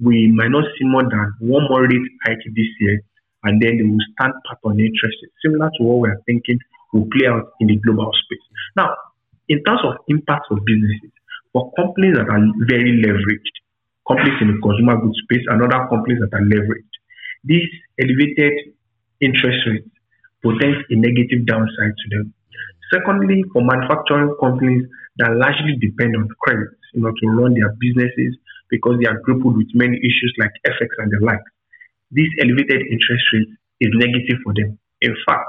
we 0.00 0.32
might 0.32 0.50
not 0.50 0.64
see 0.78 0.88
more 0.88 1.04
than 1.04 1.34
one 1.44 1.68
more 1.68 1.84
rate 1.84 2.08
hike 2.24 2.44
this 2.56 2.70
year, 2.80 3.00
and 3.44 3.60
then 3.60 3.76
they 3.76 3.84
will 3.84 4.06
stand 4.16 4.32
pat 4.48 4.58
on 4.64 4.80
interest 4.80 5.20
similar 5.44 5.68
to 5.76 5.80
what 5.84 6.00
we 6.00 6.08
are 6.08 6.20
thinking 6.26 6.58
will 6.94 7.08
play 7.10 7.26
out 7.26 7.50
in 7.60 7.66
the 7.66 7.76
global 7.82 8.10
space. 8.14 8.46
Now, 8.76 8.94
in 9.48 9.62
terms 9.64 9.80
of 9.84 9.98
impact 10.08 10.46
of 10.50 10.64
businesses, 10.64 11.10
for 11.52 11.72
companies 11.76 12.14
that 12.14 12.30
are 12.30 12.42
very 12.70 13.02
leveraged, 13.02 13.54
companies 14.08 14.36
in 14.40 14.48
the 14.52 14.58
consumer 14.60 14.96
goods 15.00 15.18
space 15.24 15.44
and 15.48 15.62
other 15.62 15.86
companies 15.88 16.20
that 16.20 16.32
are 16.36 16.44
leveraged, 16.44 16.94
these 17.44 17.68
elevated 18.00 18.74
interest 19.20 19.60
rates 19.66 19.88
present 20.44 20.76
a 20.90 20.96
negative 20.96 21.46
downside 21.46 21.94
to 21.96 22.06
them. 22.12 22.34
Secondly, 22.92 23.44
for 23.52 23.64
manufacturing 23.64 24.36
companies 24.40 24.84
that 25.16 25.32
largely 25.32 25.76
depend 25.80 26.16
on 26.16 26.28
credit 26.42 26.68
you 26.92 27.02
know, 27.02 27.10
to 27.10 27.26
run 27.32 27.54
their 27.54 27.72
businesses 27.80 28.36
because 28.68 28.98
they 29.00 29.08
are 29.08 29.20
grappled 29.24 29.56
with 29.56 29.68
many 29.74 29.96
issues 29.96 30.32
like 30.38 30.52
FX 30.66 30.88
and 30.98 31.10
the 31.12 31.24
like, 31.24 31.44
this 32.10 32.28
elevated 32.40 32.82
interest 32.90 33.24
rate 33.32 33.48
is 33.80 33.90
negative 33.94 34.38
for 34.44 34.52
them. 34.54 34.78
In 35.00 35.14
fact, 35.26 35.48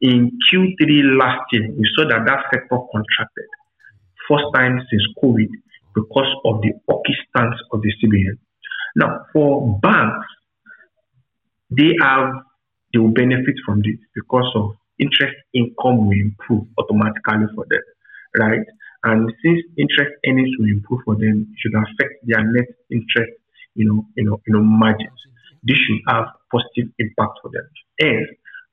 in 0.00 0.30
Q3 0.52 1.16
last 1.18 1.40
year, 1.52 1.70
we 1.72 1.88
saw 1.96 2.04
that 2.08 2.26
that 2.26 2.44
sector 2.52 2.78
contracted 2.92 3.48
first 4.28 4.44
time 4.54 4.80
since 4.90 5.04
COVID 5.22 5.48
because 5.94 6.30
of 6.44 6.60
the 6.62 6.72
stance 7.28 7.56
of 7.72 7.82
the 7.82 7.92
CBN. 8.02 8.38
Now, 8.96 9.26
for 9.32 9.78
banks, 9.80 10.26
they 11.70 11.94
have 12.00 12.30
they 12.92 13.00
will 13.00 13.10
benefit 13.12 13.56
from 13.66 13.80
this 13.80 13.98
because 14.14 14.48
of 14.54 14.76
interest 15.00 15.34
income 15.52 16.06
will 16.06 16.14
improve 16.14 16.66
automatically 16.78 17.50
for 17.54 17.66
them, 17.68 17.82
right? 18.38 18.66
And 19.02 19.32
since 19.42 19.60
interest 19.76 20.14
earnings 20.26 20.50
will 20.58 20.70
improve 20.70 21.00
for 21.04 21.16
them, 21.16 21.50
it 21.50 21.56
should 21.58 21.74
affect 21.74 22.22
their 22.22 22.44
net 22.44 22.68
interest, 22.90 23.34
you 23.74 23.86
know, 23.86 24.06
you 24.16 24.24
know, 24.24 24.40
you 24.46 24.54
know, 24.54 24.62
margins. 24.62 25.18
This 25.64 25.76
should 25.76 26.00
have 26.08 26.26
positive 26.52 26.92
impact 26.98 27.40
for 27.42 27.50
them. 27.50 27.66
And 27.98 28.26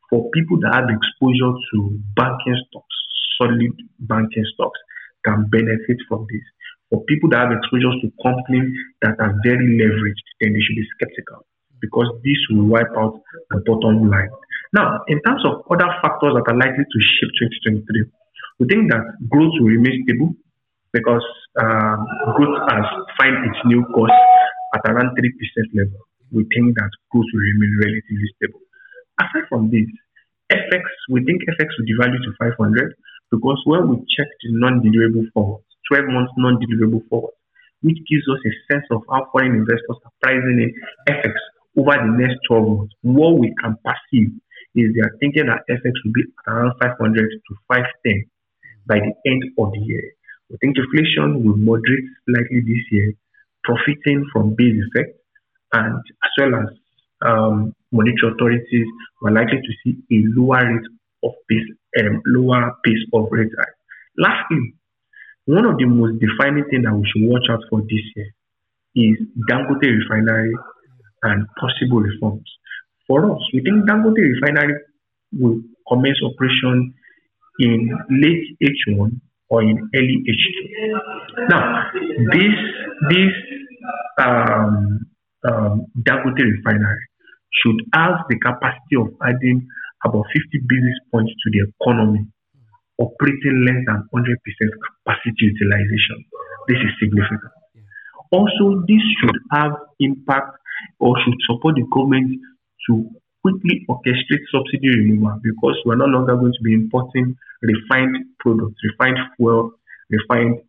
for 0.09 0.29
people 0.31 0.59
that 0.61 0.73
have 0.75 0.89
exposure 0.89 1.51
to 1.73 1.99
banking 2.15 2.57
stocks, 2.69 2.95
solid 3.41 3.73
banking 3.99 4.45
stocks 4.53 4.79
can 5.25 5.47
benefit 5.49 5.97
from 6.07 6.27
this. 6.29 6.45
For 6.91 6.99
people 7.07 7.31
that 7.31 7.47
have 7.47 7.55
exposures 7.55 7.95
to 8.03 8.11
companies 8.19 8.67
that 9.01 9.15
are 9.23 9.31
very 9.47 9.63
leveraged, 9.79 10.27
then 10.43 10.51
they 10.51 10.59
should 10.59 10.75
be 10.75 10.87
skeptical 10.99 11.47
because 11.79 12.11
this 12.21 12.37
will 12.51 12.67
wipe 12.67 12.91
out 12.99 13.15
the 13.49 13.63
bottom 13.65 14.11
line. 14.11 14.29
Now, 14.75 14.99
in 15.07 15.23
terms 15.23 15.41
of 15.47 15.63
other 15.71 15.87
factors 16.03 16.35
that 16.35 16.45
are 16.51 16.59
likely 16.59 16.83
to 16.83 16.97
shape 16.99 17.31
2023, 17.63 18.11
we 18.59 18.67
think 18.67 18.91
that 18.91 19.03
growth 19.31 19.55
will 19.59 19.71
remain 19.71 20.03
stable 20.03 20.35
because 20.93 21.23
uh, 21.55 21.95
growth 22.35 22.59
has 22.69 22.85
find 23.17 23.35
its 23.47 23.59
new 23.65 23.83
course 23.95 24.13
at 24.75 24.83
around 24.91 25.15
3% 25.15 25.23
level. 25.73 25.99
We 26.31 26.43
think 26.51 26.75
that 26.75 26.91
growth 27.11 27.27
will 27.33 27.45
remain 27.55 27.71
relatively 27.79 28.27
stable. 28.35 28.61
Aside 29.19 29.47
from 29.49 29.71
this, 29.71 29.87
FX, 30.51 30.83
we 31.09 31.23
think 31.23 31.41
FX 31.55 31.71
will 31.79 31.87
devalue 31.87 32.19
to 32.19 32.31
500 32.39 32.95
because 33.31 33.59
when 33.65 33.87
we 33.89 33.95
check 34.11 34.27
the 34.43 34.51
non-deliverable 34.59 35.31
forward, 35.33 35.63
12 35.91 36.07
months 36.07 36.31
non-deliverable 36.37 37.03
forward, 37.09 37.35
which 37.83 37.99
gives 38.07 38.23
us 38.31 38.39
a 38.47 38.53
sense 38.71 38.87
of 38.91 39.03
how 39.11 39.27
foreign 39.31 39.51
investors 39.59 39.99
are 40.07 40.15
pricing 40.23 40.63
in 40.63 40.71
FX 41.11 41.35
over 41.77 41.91
the 41.91 42.15
next 42.15 42.39
12 42.47 42.67
months, 42.67 42.93
what 43.01 43.39
we 43.39 43.53
can 43.61 43.75
perceive 43.83 44.31
is 44.75 44.95
they 44.95 45.03
are 45.03 45.15
thinking 45.19 45.47
that 45.47 45.67
FX 45.69 45.91
will 46.03 46.15
be 46.15 46.23
around 46.47 46.73
500 46.81 46.95
to 46.95 47.51
510 47.67 48.23
by 48.87 48.99
the 48.99 49.13
end 49.29 49.43
of 49.59 49.71
the 49.71 49.79
year. 49.79 50.03
We 50.49 50.57
think 50.57 50.77
inflation 50.77 51.43
will 51.43 51.57
moderate 51.57 52.07
slightly 52.27 52.61
this 52.61 52.83
year, 52.91 53.13
profiting 53.63 54.25
from 54.31 54.55
base 54.55 54.79
effect, 54.87 55.19
and 55.73 55.95
as 55.95 56.31
well 56.39 56.55
as 56.55 56.67
um, 57.23 57.75
monetary 57.91 58.33
authorities 58.33 58.87
were 59.21 59.31
likely 59.31 59.59
to 59.59 59.71
see 59.83 59.95
a 60.11 60.23
lower 60.35 60.59
rate 60.59 60.87
of 61.23 61.31
pace, 61.49 61.67
um, 61.99 62.21
lower 62.25 62.75
pace 62.83 63.03
of 63.13 63.27
rate. 63.31 63.51
Lastly, 64.17 64.73
one 65.45 65.65
of 65.65 65.77
the 65.77 65.85
most 65.85 66.19
defining 66.19 66.65
things 66.69 66.85
that 66.85 66.93
we 66.93 67.03
should 67.09 67.27
watch 67.29 67.47
out 67.49 67.61
for 67.69 67.81
this 67.81 68.05
year 68.15 68.29
is 68.95 69.17
Dangote 69.49 69.87
refinery 69.87 70.53
and 71.23 71.45
possible 71.59 72.01
reforms. 72.01 72.49
For 73.07 73.31
us, 73.31 73.41
we 73.53 73.61
think 73.61 73.89
Dangote 73.89 74.17
refinery 74.17 74.75
will 75.33 75.61
commence 75.87 76.17
operation 76.23 76.93
in 77.59 77.89
late 78.09 78.57
H1 78.61 79.19
or 79.49 79.63
in 79.63 79.89
early 79.95 80.23
H2. 80.27 81.49
Now, 81.49 81.91
this 82.31 82.55
this 83.09 83.33
um, 84.19 85.05
um, 85.47 85.85
Dangote 85.97 86.39
refinery 86.39 87.01
should 87.61 87.81
have 87.93 88.25
the 88.29 88.37
capacity 88.39 88.95
of 88.97 89.07
adding 89.21 89.67
about 90.05 90.25
50 90.33 90.65
basis 90.67 90.97
points 91.11 91.31
to 91.31 91.51
the 91.51 91.67
economy, 91.69 92.25
operating 93.01 93.65
less 93.65 93.81
than 93.89 94.05
100% 94.13 94.29
capacity 94.85 95.49
utilization. 95.49 96.21
This 96.69 96.77
is 96.77 96.93
significant. 97.01 97.51
Also, 98.31 98.85
this 98.87 99.01
should 99.19 99.37
have 99.51 99.73
impact 99.99 100.55
or 100.99 101.17
should 101.25 101.35
support 101.49 101.75
the 101.75 101.85
government 101.91 102.39
to 102.87 103.09
quickly 103.41 103.85
orchestrate 103.89 104.45
subsidy 104.53 104.89
removal 105.01 105.39
because 105.43 105.75
we're 105.85 105.97
no 105.97 106.05
longer 106.05 106.35
going 106.37 106.53
to 106.53 106.63
be 106.63 106.73
importing 106.73 107.35
refined 107.61 108.15
products, 108.39 108.77
refined 108.85 109.17
fuel, 109.35 109.71
refined 110.09 110.61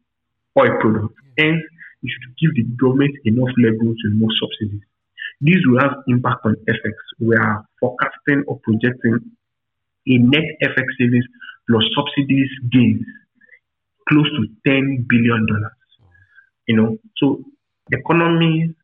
oil 0.59 0.73
products. 0.81 1.15
Hence, 1.39 1.63
you 2.01 2.11
should 2.11 2.35
give 2.41 2.53
the 2.57 2.65
government 2.81 3.15
enough 3.25 3.53
level 3.61 3.95
to 3.95 4.05
remove 4.09 4.33
subsidies. 4.41 4.83
This 5.41 5.61
will 5.67 5.81
have 5.81 6.03
impact 6.09 6.45
on 6.45 6.57
FX. 6.69 6.95
We 7.21 7.37
are 7.37 7.65
forecasting 7.79 8.45
or 8.47 8.59
projecting 8.65 9.21
a 10.07 10.19
net 10.19 10.47
FX 10.63 10.87
savings 10.99 11.27
plus 11.69 11.85
subsidies 11.95 12.51
gains 12.71 13.05
close 14.09 14.29
to 14.31 14.71
$10 14.71 15.09
billion. 15.09 15.47
You 16.69 16.77
know, 16.77 16.99
so 17.17 17.45
economy, 17.91 18.75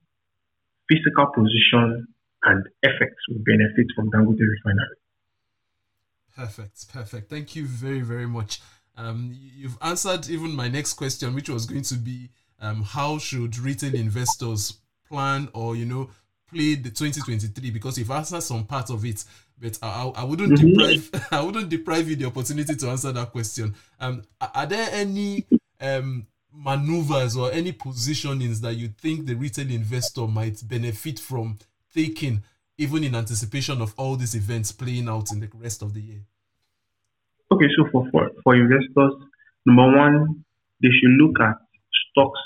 fiscal 0.89 1.27
position, 1.35 2.07
and 2.45 2.65
FX 2.85 3.11
will 3.29 3.43
benefit 3.45 3.87
from 3.95 4.11
Dangote 4.11 4.41
refinery. 4.41 4.97
Perfect, 6.37 6.93
perfect. 6.93 7.31
Thank 7.31 7.57
you 7.57 7.67
very, 7.67 8.01
very 8.01 8.27
much. 8.27 8.61
Um, 8.97 9.37
you've 9.57 9.79
answered 9.83 10.29
even 10.29 10.55
my 10.55 10.69
next 10.69 10.95
question, 10.95 11.35
which 11.35 11.49
was 11.49 11.67
going 11.67 11.83
to 11.83 11.95
be 11.95 12.31
um, 12.61 12.83
how 12.83 13.19
should 13.19 13.59
retail 13.59 13.95
investors 13.95 14.81
plan 15.09 15.49
or 15.55 15.75
you 15.77 15.85
know 15.85 16.11
play 16.51 16.75
the 16.75 16.91
2023 16.91 17.71
because 17.71 17.99
you've 17.99 18.11
answered 18.11 18.43
some 18.43 18.65
part 18.65 18.91
of 18.91 19.05
it 19.05 19.25
but 19.61 19.79
i, 19.83 20.13
I 20.17 20.25
wouldn't 20.25 20.53
mm-hmm. 20.53 20.69
deprive 20.69 21.29
i 21.33 21.41
wouldn't 21.41 21.69
deprive 21.69 22.09
you 22.09 22.17
the 22.17 22.27
opportunity 22.27 22.75
to 22.75 22.89
answer 22.89 23.13
that 23.13 23.33
question 23.33 23.75
um 24.01 24.23
are 24.41 24.67
there 24.67 24.89
any 24.93 25.47
um 25.81 26.27
maneuvers 26.53 27.37
or 27.37 27.53
any 27.53 27.73
positionings 27.73 28.61
that 28.61 28.75
you 28.75 28.89
think 28.89 29.27
the 29.27 29.35
retail 29.35 29.71
investor 29.71 30.27
might 30.27 30.61
benefit 30.67 31.19
from 31.19 31.59
taking 31.95 32.43
even 32.79 33.05
in 33.05 33.15
anticipation 33.15 33.81
of 33.83 33.93
all 33.97 34.17
these 34.17 34.35
events 34.35 34.73
playing 34.73 35.09
out 35.09 35.31
in 35.33 35.41
the 35.41 35.49
rest 35.55 35.83
of 35.83 35.95
the 35.95 36.01
year 36.01 36.21
okay 37.53 37.67
so 37.77 37.89
for 37.93 38.09
for, 38.11 38.31
for 38.43 38.55
investors 38.55 39.13
number 39.67 39.97
one 39.97 40.45
they 40.83 40.89
should 40.89 41.11
look 41.21 41.39
at 41.41 41.57
stocks 42.11 42.41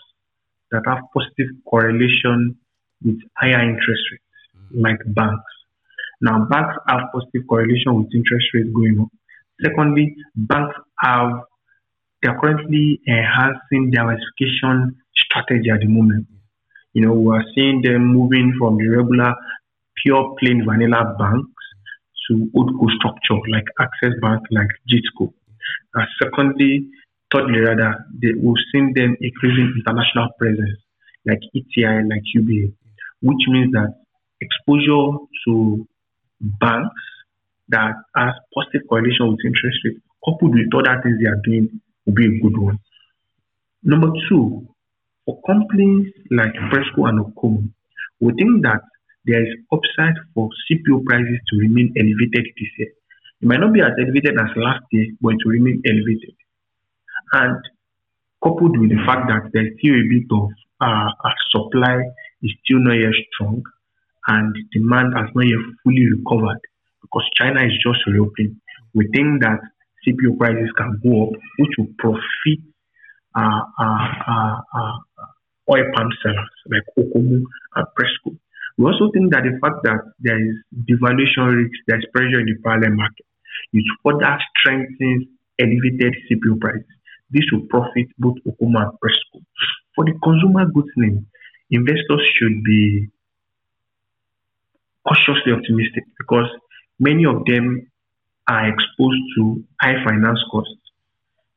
that 0.70 0.82
have 0.86 1.00
positive 1.14 1.48
correlation 1.68 2.56
with 3.04 3.18
higher 3.36 3.60
interest 3.62 4.02
rates, 4.10 4.24
like 4.72 4.98
banks. 5.06 5.52
Now, 6.20 6.46
banks 6.50 6.74
have 6.88 7.10
positive 7.12 7.46
correlation 7.48 7.94
with 7.96 8.14
interest 8.14 8.46
rates 8.54 8.70
going 8.74 9.00
up. 9.00 9.08
Secondly, 9.60 10.14
banks 10.36 10.74
have 11.00 11.42
they 12.22 12.28
are 12.28 12.38
currently 12.38 13.00
enhancing 13.08 13.90
diversification 13.90 14.94
strategy 15.16 15.70
at 15.70 15.80
the 15.80 15.88
moment. 15.88 16.26
You 16.92 17.06
know, 17.06 17.14
we 17.14 17.34
are 17.34 17.44
seeing 17.54 17.82
them 17.82 18.14
moving 18.14 18.54
from 18.58 18.76
the 18.76 18.86
regular 18.86 19.34
pure 19.96 20.36
plain 20.38 20.64
vanilla 20.64 21.16
banks 21.18 21.64
to 22.28 22.48
old 22.54 22.70
structure 22.98 23.40
like 23.50 23.64
Access 23.80 24.14
Bank, 24.20 24.42
like 24.52 24.68
GTCO. 24.88 25.32
Uh, 25.98 26.04
secondly, 26.22 26.86
thirdly, 27.32 27.58
rather, 27.58 28.06
they, 28.22 28.32
we've 28.40 28.62
seen 28.72 28.92
them 28.94 29.16
increasing 29.20 29.74
international 29.76 30.28
presence 30.38 30.78
like 31.26 31.40
ETI, 31.54 32.02
like 32.08 32.22
UBA 32.34 32.72
which 33.22 33.44
means 33.48 33.72
that 33.72 33.94
exposure 34.40 35.18
to 35.46 35.86
banks 36.40 37.02
that 37.68 37.94
has 38.16 38.34
positive 38.54 38.82
correlation 38.88 39.30
with 39.30 39.38
interest 39.44 39.78
rates, 39.84 40.00
coupled 40.24 40.54
with 40.54 40.74
other 40.74 41.00
things 41.02 41.18
they 41.20 41.28
are 41.28 41.40
doing, 41.44 41.80
will 42.04 42.14
be 42.14 42.26
a 42.26 42.40
good 42.40 42.58
one. 42.58 42.78
Number 43.82 44.10
two, 44.28 44.66
for 45.24 45.40
companies 45.46 46.12
like 46.30 46.52
Presco 46.70 47.08
and 47.08 47.24
Okomu, 47.24 47.70
we 48.20 48.32
think 48.34 48.62
that 48.62 48.82
there 49.24 49.42
is 49.42 49.54
upside 49.72 50.14
for 50.34 50.48
CPO 50.66 51.04
prices 51.04 51.38
to 51.50 51.58
remain 51.58 51.94
elevated 51.96 52.46
this 52.58 52.70
year. 52.78 52.88
It 53.40 53.46
might 53.48 53.60
not 53.60 53.72
be 53.72 53.80
as 53.80 53.92
elevated 53.98 54.38
as 54.38 54.50
last 54.56 54.84
year, 54.90 55.06
but 55.20 55.34
it 55.34 55.38
will 55.44 55.52
remain 55.52 55.82
elevated. 55.86 56.34
And 57.32 57.58
coupled 58.42 58.78
with 58.78 58.90
the 58.90 59.02
fact 59.06 59.28
that 59.28 59.50
there's 59.52 59.72
still 59.78 59.94
a 59.94 60.06
bit 60.10 60.26
of 60.30 60.50
uh, 60.80 61.10
a 61.10 61.30
supply 61.50 62.02
is 62.42 62.52
still 62.64 62.80
not 62.80 62.94
yet 62.94 63.12
strong 63.32 63.62
and 64.28 64.54
demand 64.72 65.14
has 65.16 65.28
not 65.34 65.46
yet 65.46 65.62
fully 65.82 66.06
recovered 66.10 66.60
because 67.00 67.24
China 67.38 67.64
is 67.64 67.72
just 67.82 68.00
reopening. 68.06 68.60
We 68.94 69.08
think 69.14 69.42
that 69.42 69.58
CPO 70.06 70.38
prices 70.38 70.70
can 70.76 71.00
go 71.02 71.26
up, 71.26 71.32
which 71.58 71.74
will 71.78 71.90
profit 71.98 72.60
uh, 73.34 73.62
uh, 73.78 74.08
uh, 74.28 74.56
uh, 74.74 74.96
oil 75.70 75.84
palm 75.94 76.10
sellers 76.22 76.54
like 76.70 76.82
Okomu 76.98 77.42
and 77.76 77.86
Presco. 77.98 78.36
We 78.78 78.86
also 78.86 79.10
think 79.12 79.32
that 79.32 79.42
the 79.44 79.58
fact 79.60 79.84
that 79.84 80.00
there 80.20 80.38
is 80.38 80.56
devaluation 80.88 81.54
risk, 81.56 81.76
there 81.86 81.98
is 81.98 82.06
pressure 82.12 82.40
in 82.40 82.46
the 82.46 82.56
parallel 82.64 82.96
market, 82.96 83.26
it 83.72 83.84
further 84.02 84.38
strengthens 84.58 85.26
elevated 85.58 86.14
CPO 86.28 86.60
prices. 86.60 86.86
This 87.30 87.44
will 87.52 87.66
profit 87.68 88.08
both 88.18 88.36
Okomu 88.46 88.80
and 88.80 88.92
Presco. 89.00 89.40
For 89.94 90.04
the 90.04 90.12
consumer 90.22 90.66
goods 90.72 90.92
name, 90.96 91.26
investors 91.72 92.22
should 92.36 92.62
be 92.62 93.08
cautiously 95.08 95.52
optimistic 95.52 96.04
because 96.18 96.46
many 97.00 97.24
of 97.24 97.44
them 97.46 97.90
are 98.48 98.68
exposed 98.68 99.22
to 99.36 99.64
high 99.80 100.04
finance 100.04 100.38
costs, 100.50 100.76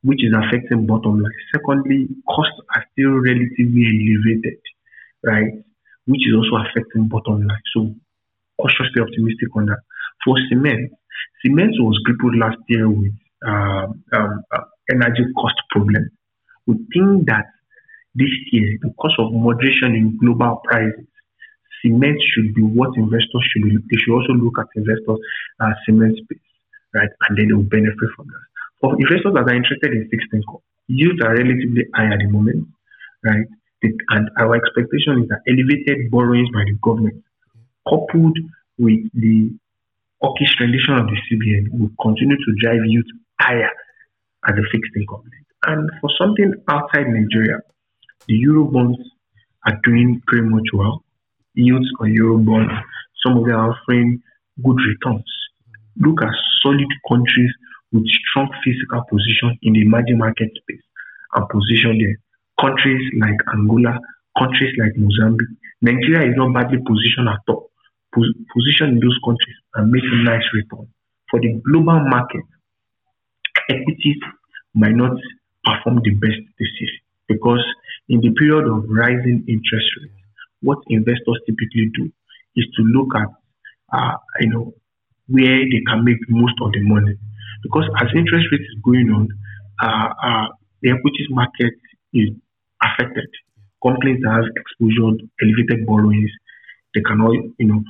which 0.03 0.23
is 0.23 0.33
affecting 0.33 0.87
bottom 0.87 1.19
line. 1.19 1.31
Secondly, 1.53 2.07
costs 2.27 2.59
are 2.75 2.85
still 2.93 3.11
relatively 3.11 3.85
elevated, 3.85 4.59
right? 5.23 5.51
Which 6.05 6.21
is 6.27 6.33
also 6.35 6.63
affecting 6.63 7.07
bottom 7.07 7.45
line. 7.47 7.61
So 7.75 7.93
cautiously 8.59 9.01
optimistic 9.01 9.49
on 9.55 9.65
that. 9.67 9.79
For 10.23 10.37
cement, 10.49 10.91
cement 11.43 11.73
was 11.79 11.99
crippled 12.05 12.35
last 12.37 12.57
year 12.69 12.89
with 12.89 13.13
uh, 13.45 13.87
um, 14.13 14.43
uh, 14.51 14.63
energy 14.89 15.25
cost 15.35 15.55
problem. 15.71 16.09
We 16.67 16.75
think 16.93 17.27
that 17.27 17.45
this 18.15 18.31
year, 18.51 18.77
because 18.81 19.15
of 19.19 19.31
moderation 19.33 19.95
in 19.95 20.17
global 20.17 20.61
prices, 20.63 21.05
cement 21.81 22.17
should 22.33 22.53
be 22.55 22.61
what 22.63 22.95
investors 22.97 23.43
should. 23.51 23.63
They 23.63 23.97
should 23.99 24.15
also 24.15 24.33
look 24.33 24.57
at 24.59 24.67
investors 24.75 25.19
uh, 25.59 25.73
cement 25.85 26.17
space, 26.17 26.39
right? 26.93 27.09
And 27.27 27.37
then 27.37 27.47
they 27.49 27.53
will 27.53 27.69
benefit 27.69 28.09
from 28.15 28.27
that. 28.27 28.45
For 28.81 28.95
investors 28.95 29.33
that 29.35 29.45
are 29.47 29.55
interested 29.55 29.91
in 29.91 30.07
fixed 30.09 30.31
income, 30.33 30.63
yields 30.87 31.21
are 31.23 31.35
relatively 31.35 31.85
high 31.93 32.11
at 32.13 32.19
the 32.19 32.29
moment, 32.29 32.67
right? 33.23 33.47
And 33.83 34.29
our 34.39 34.55
expectation 34.55 35.21
is 35.21 35.29
that 35.29 35.43
elevated 35.47 36.09
borrowings 36.09 36.49
by 36.53 36.63
the 36.65 36.73
government, 36.81 37.23
coupled 37.87 38.37
with 38.77 39.05
the 39.13 39.53
hawkish 40.21 40.55
rendition 40.59 40.95
of 40.95 41.05
the 41.05 41.17
CBN, 41.29 41.69
will 41.77 41.91
continue 42.01 42.37
to 42.37 42.51
drive 42.63 42.81
yields 42.85 43.09
higher 43.39 43.69
at 44.47 44.55
the 44.55 44.65
fixed 44.71 44.91
income. 44.95 45.23
And 45.67 45.89
for 46.01 46.09
something 46.17 46.53
outside 46.67 47.07
Nigeria, 47.07 47.61
the 48.27 48.35
euro 48.35 48.65
bonds 48.65 48.97
are 49.65 49.77
doing 49.83 50.21
pretty 50.27 50.47
much 50.47 50.67
well. 50.73 51.03
Yields 51.55 51.89
on 51.99 52.13
euro 52.13 52.37
bonds, 52.37 52.73
some 53.23 53.37
of 53.37 53.45
them 53.45 53.55
are 53.55 53.71
offering 53.71 54.21
good 54.63 54.77
returns. 54.87 55.25
Look 55.97 56.21
at 56.21 56.33
solid 56.61 56.87
countries 57.09 57.51
with 57.91 58.05
strong 58.07 58.49
fiscal 58.63 59.03
position 59.09 59.57
in 59.61 59.73
the 59.73 59.81
emerging 59.81 60.17
market 60.17 60.49
space 60.55 60.81
and 61.35 61.49
position 61.49 61.97
there. 61.99 62.17
Countries 62.59 63.01
like 63.19 63.39
Angola, 63.53 63.99
countries 64.37 64.73
like 64.79 64.93
Mozambique. 64.97 65.49
Nigeria 65.81 66.29
is 66.29 66.35
not 66.35 66.53
badly 66.53 66.79
positioned 66.85 67.29
at 67.29 67.39
all. 67.47 67.69
Pos- 68.13 68.33
position 68.53 68.89
in 68.95 68.99
those 68.99 69.19
countries 69.23 69.57
and 69.75 69.91
making 69.91 70.23
nice 70.23 70.43
return. 70.53 70.87
For 71.29 71.39
the 71.39 71.61
global 71.65 71.99
market, 72.07 72.43
equities 73.69 74.17
might 74.73 74.95
not 74.95 75.17
perform 75.63 76.01
the 76.03 76.11
best 76.11 76.39
this 76.59 76.71
year 76.79 76.91
because 77.27 77.63
in 78.09 78.21
the 78.21 78.31
period 78.37 78.65
of 78.67 78.85
rising 78.89 79.43
interest 79.47 79.87
rates, 80.01 80.13
what 80.61 80.79
investors 80.89 81.39
typically 81.45 81.89
do 81.97 82.11
is 82.55 82.65
to 82.77 82.83
look 82.83 83.09
at, 83.15 83.29
uh, 83.93 84.17
you 84.41 84.49
know, 84.49 84.73
where 85.27 85.59
they 85.65 85.81
can 85.87 86.03
make 86.03 86.17
most 86.29 86.53
of 86.61 86.71
the 86.71 86.81
money. 86.81 87.15
Because 87.63 87.89
as 88.01 88.07
interest 88.15 88.47
rates 88.51 88.63
is 88.63 88.81
going 88.83 89.09
on, 89.09 89.27
uh, 89.81 90.09
uh, 90.23 90.47
the 90.81 90.91
equities 90.91 91.27
market 91.29 91.73
is 92.13 92.29
affected. 92.83 93.27
Companies 93.83 94.21
that 94.21 94.31
have 94.31 94.45
exposure, 94.55 95.17
elevated 95.41 95.85
borrowings, 95.85 96.31
they 96.93 97.01
cannot, 97.01 97.33
you 97.57 97.67
know, 97.67 97.83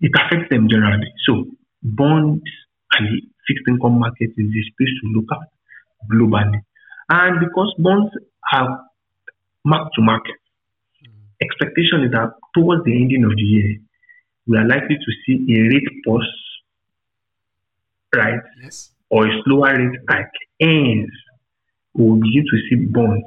it 0.00 0.10
affects 0.18 0.50
them 0.50 0.68
generally. 0.68 1.12
So 1.26 1.46
bonds 1.82 2.42
and 2.98 3.22
fixed 3.46 3.64
income 3.68 3.98
market 3.98 4.30
is 4.36 4.50
the 4.50 4.62
space 4.70 4.94
to 5.02 5.06
look 5.14 5.26
at 5.32 5.48
globally. 6.10 6.60
And 7.08 7.40
because 7.40 7.74
bonds 7.78 8.10
have 8.50 8.68
mark 9.64 9.88
to 9.94 10.02
market. 10.02 10.34
expectation 11.40 12.04
is 12.04 12.12
that 12.12 12.30
towards 12.54 12.84
the 12.84 12.92
ending 12.92 13.24
of 13.24 13.34
the 13.34 13.42
year, 13.42 13.78
we 14.46 14.56
are 14.56 14.66
likely 14.66 14.96
to 14.96 15.10
see 15.26 15.44
a 15.56 15.60
rate 15.62 15.88
pause, 16.04 16.28
right? 18.14 18.40
Yes. 18.62 18.90
Or 19.10 19.26
a 19.26 19.42
slower 19.44 19.74
rate 19.76 19.98
hike. 20.08 20.26
Hence, 20.60 21.10
we 21.94 22.04
will 22.04 22.16
begin 22.16 22.44
to 22.50 22.56
see 22.68 22.76
bonds 22.86 23.26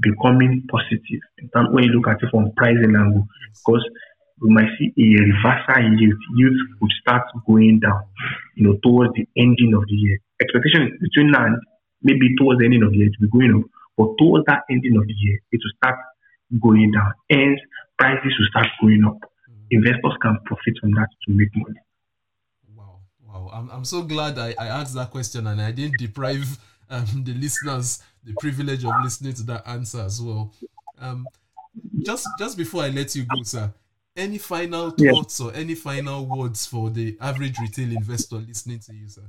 becoming 0.00 0.64
positive 0.68 1.20
in 1.38 1.48
terms 1.50 1.68
when 1.72 1.84
you 1.84 1.90
look 1.90 2.08
at 2.08 2.22
it 2.22 2.30
from 2.30 2.52
pricing 2.56 2.94
angle, 2.96 3.26
Yes. 3.48 3.62
because 3.64 3.84
we 4.42 4.52
might 4.52 4.68
see 4.78 4.92
a 4.98 5.22
reversal 5.32 5.84
in 5.86 5.98
yield. 5.98 6.20
Yield 6.36 6.56
would 6.80 6.90
start 7.00 7.22
going 7.46 7.80
down, 7.80 8.02
you 8.56 8.64
know, 8.66 8.76
towards 8.82 9.14
the 9.14 9.26
ending 9.36 9.72
of 9.74 9.84
the 9.88 9.94
year. 9.94 10.18
Expectation 10.40 10.82
is 10.92 11.00
between 11.00 11.30
now 11.30 11.46
and 11.46 11.56
maybe 12.02 12.34
towards 12.36 12.58
the 12.58 12.66
ending 12.66 12.82
of 12.82 12.90
the 12.92 12.98
year 12.98 13.08
to 13.08 13.18
be 13.20 13.28
going 13.28 13.54
up, 13.54 13.70
but 13.96 14.08
towards 14.18 14.44
that 14.46 14.62
ending 14.70 14.96
of 14.96 15.06
the 15.06 15.14
year 15.14 15.38
it 15.52 15.60
will 15.62 15.76
start 15.76 15.98
going 16.60 16.92
down. 16.92 17.12
Hence, 17.30 17.60
prices 17.98 18.32
will 18.38 18.48
start 18.50 18.68
going 18.80 19.04
up. 19.04 19.18
Investors 19.70 20.14
can 20.22 20.38
profit 20.44 20.74
from 20.80 20.92
that 20.92 21.08
to 21.26 21.32
make 21.32 21.48
money. 21.56 21.80
Wow, 22.74 23.00
wow. 23.20 23.50
I'm, 23.52 23.70
I'm 23.70 23.84
so 23.84 24.02
glad 24.02 24.38
I, 24.38 24.54
I 24.58 24.66
asked 24.68 24.94
that 24.94 25.10
question 25.10 25.46
and 25.46 25.60
I 25.60 25.72
didn't 25.72 25.96
deprive 25.96 26.58
um, 26.90 27.06
the 27.24 27.34
listeners 27.34 28.02
the 28.22 28.32
privilege 28.34 28.84
of 28.84 28.98
listening 28.98 29.34
to 29.34 29.42
that 29.44 29.66
answer 29.66 30.00
as 30.00 30.20
well. 30.20 30.52
Um, 30.98 31.30
just 32.02 32.36
just 32.36 32.56
before 32.56 32.82
I 32.84 32.88
let 32.88 33.14
you 33.14 33.24
go, 33.24 33.42
sir, 33.42 33.72
any 34.16 34.38
final 34.38 34.90
Yes. 34.96 35.16
thoughts 35.16 35.40
or 35.40 35.52
any 35.54 35.74
final 35.74 36.26
words 36.26 36.66
for 36.66 36.90
the 36.90 37.16
average 37.20 37.60
retail 37.60 37.90
investor 37.92 38.36
listening 38.36 38.80
to 38.80 38.92
you, 38.94 39.08
sir? 39.08 39.22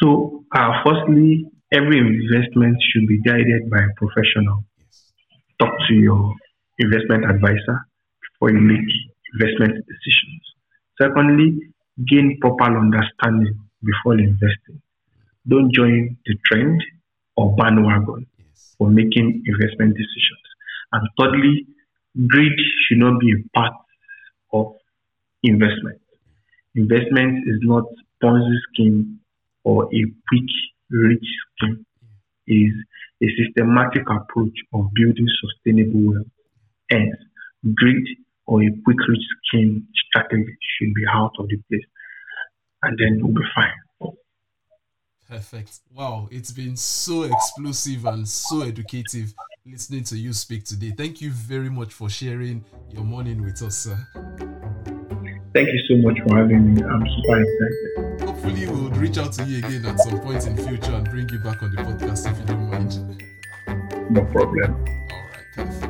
So, 0.00 0.44
uh, 0.54 0.82
firstly, 0.84 1.50
every 1.72 1.98
investment 1.98 2.76
should 2.90 3.06
be 3.06 3.20
guided 3.20 3.68
by 3.70 3.78
a 3.78 3.92
professional. 3.96 4.64
Talk 5.58 5.72
to 5.88 5.94
your 5.94 6.34
investment 6.78 7.24
advisor 7.24 7.86
before 8.22 8.50
you 8.52 8.60
make 8.60 8.86
investment 9.34 9.74
decisions. 9.86 10.42
Secondly, 11.00 11.58
gain 12.06 12.38
proper 12.40 12.78
understanding 12.78 13.58
before 13.82 14.14
investing. 14.18 14.80
Don't 15.46 15.72
join 15.74 16.16
the 16.26 16.36
trend 16.46 16.80
or 17.36 17.56
bandwagon 17.56 18.26
for 18.76 18.88
making 18.88 19.42
investment 19.46 19.96
decisions. 19.96 20.46
And 20.92 21.08
thirdly, 21.18 21.66
greed 22.28 22.52
should 22.86 22.98
not 22.98 23.18
be 23.20 23.32
a 23.32 23.58
part 23.58 23.74
of 24.52 24.74
investment. 25.42 26.00
Investment 26.74 27.48
is 27.48 27.58
not 27.62 27.84
Ponzi 28.22 28.56
scheme 28.72 29.20
or 29.64 29.84
a 29.84 30.02
quick 30.28 30.50
rich 30.90 31.26
scheme. 31.56 31.84
is 32.46 32.72
a 33.22 33.26
systematic 33.36 34.02
approach 34.08 34.56
of 34.72 34.86
building 34.94 35.28
sustainable 35.40 36.12
wealth. 36.12 36.26
Hence, 36.90 37.16
greed 37.74 38.06
or 38.46 38.62
a 38.62 38.70
quick 38.84 38.98
rich 39.08 39.24
scheme 39.44 39.86
strategy 40.08 40.56
should 40.78 40.94
be 40.94 41.04
out 41.12 41.32
of 41.38 41.48
the 41.48 41.56
place. 41.68 41.84
And 42.82 42.98
then 42.98 43.18
we'll 43.20 43.34
be 43.34 43.42
fine. 43.54 44.14
Perfect. 45.28 45.80
Wow, 45.94 46.28
it's 46.30 46.52
been 46.52 46.74
so 46.76 47.24
explosive 47.24 48.06
and 48.06 48.26
so 48.26 48.62
educative 48.62 49.34
listening 49.66 50.02
to 50.04 50.16
you 50.16 50.32
speak 50.32 50.64
today. 50.64 50.94
Thank 50.96 51.20
you 51.20 51.30
very 51.30 51.68
much 51.68 51.92
for 51.92 52.08
sharing 52.08 52.64
your 52.90 53.04
morning 53.04 53.42
with 53.42 53.60
us, 53.62 53.76
sir. 53.76 53.98
Thank 55.52 55.68
you 55.68 55.80
so 55.88 55.96
much 55.96 56.18
for 56.26 56.38
having 56.38 56.74
me. 56.74 56.82
I'm 56.82 57.06
super 57.06 57.42
excited 57.42 58.27
hopefully 58.48 58.66
we'll 58.66 58.90
reach 58.92 59.18
out 59.18 59.32
to 59.32 59.44
you 59.44 59.58
again 59.58 59.84
at 59.86 59.98
some 60.00 60.18
point 60.20 60.46
in 60.46 60.56
future 60.56 60.92
and 60.92 61.08
bring 61.10 61.28
you 61.28 61.38
back 61.38 61.62
on 61.62 61.70
the 61.74 61.82
podcast 61.82 62.30
if 62.30 62.38
you 62.38 62.46
don't 62.46 62.70
mind. 62.70 64.10
No 64.10 64.24
problem. 64.24 64.74
All 64.74 64.86
right. 64.86 65.44
Perfect. 65.54 65.87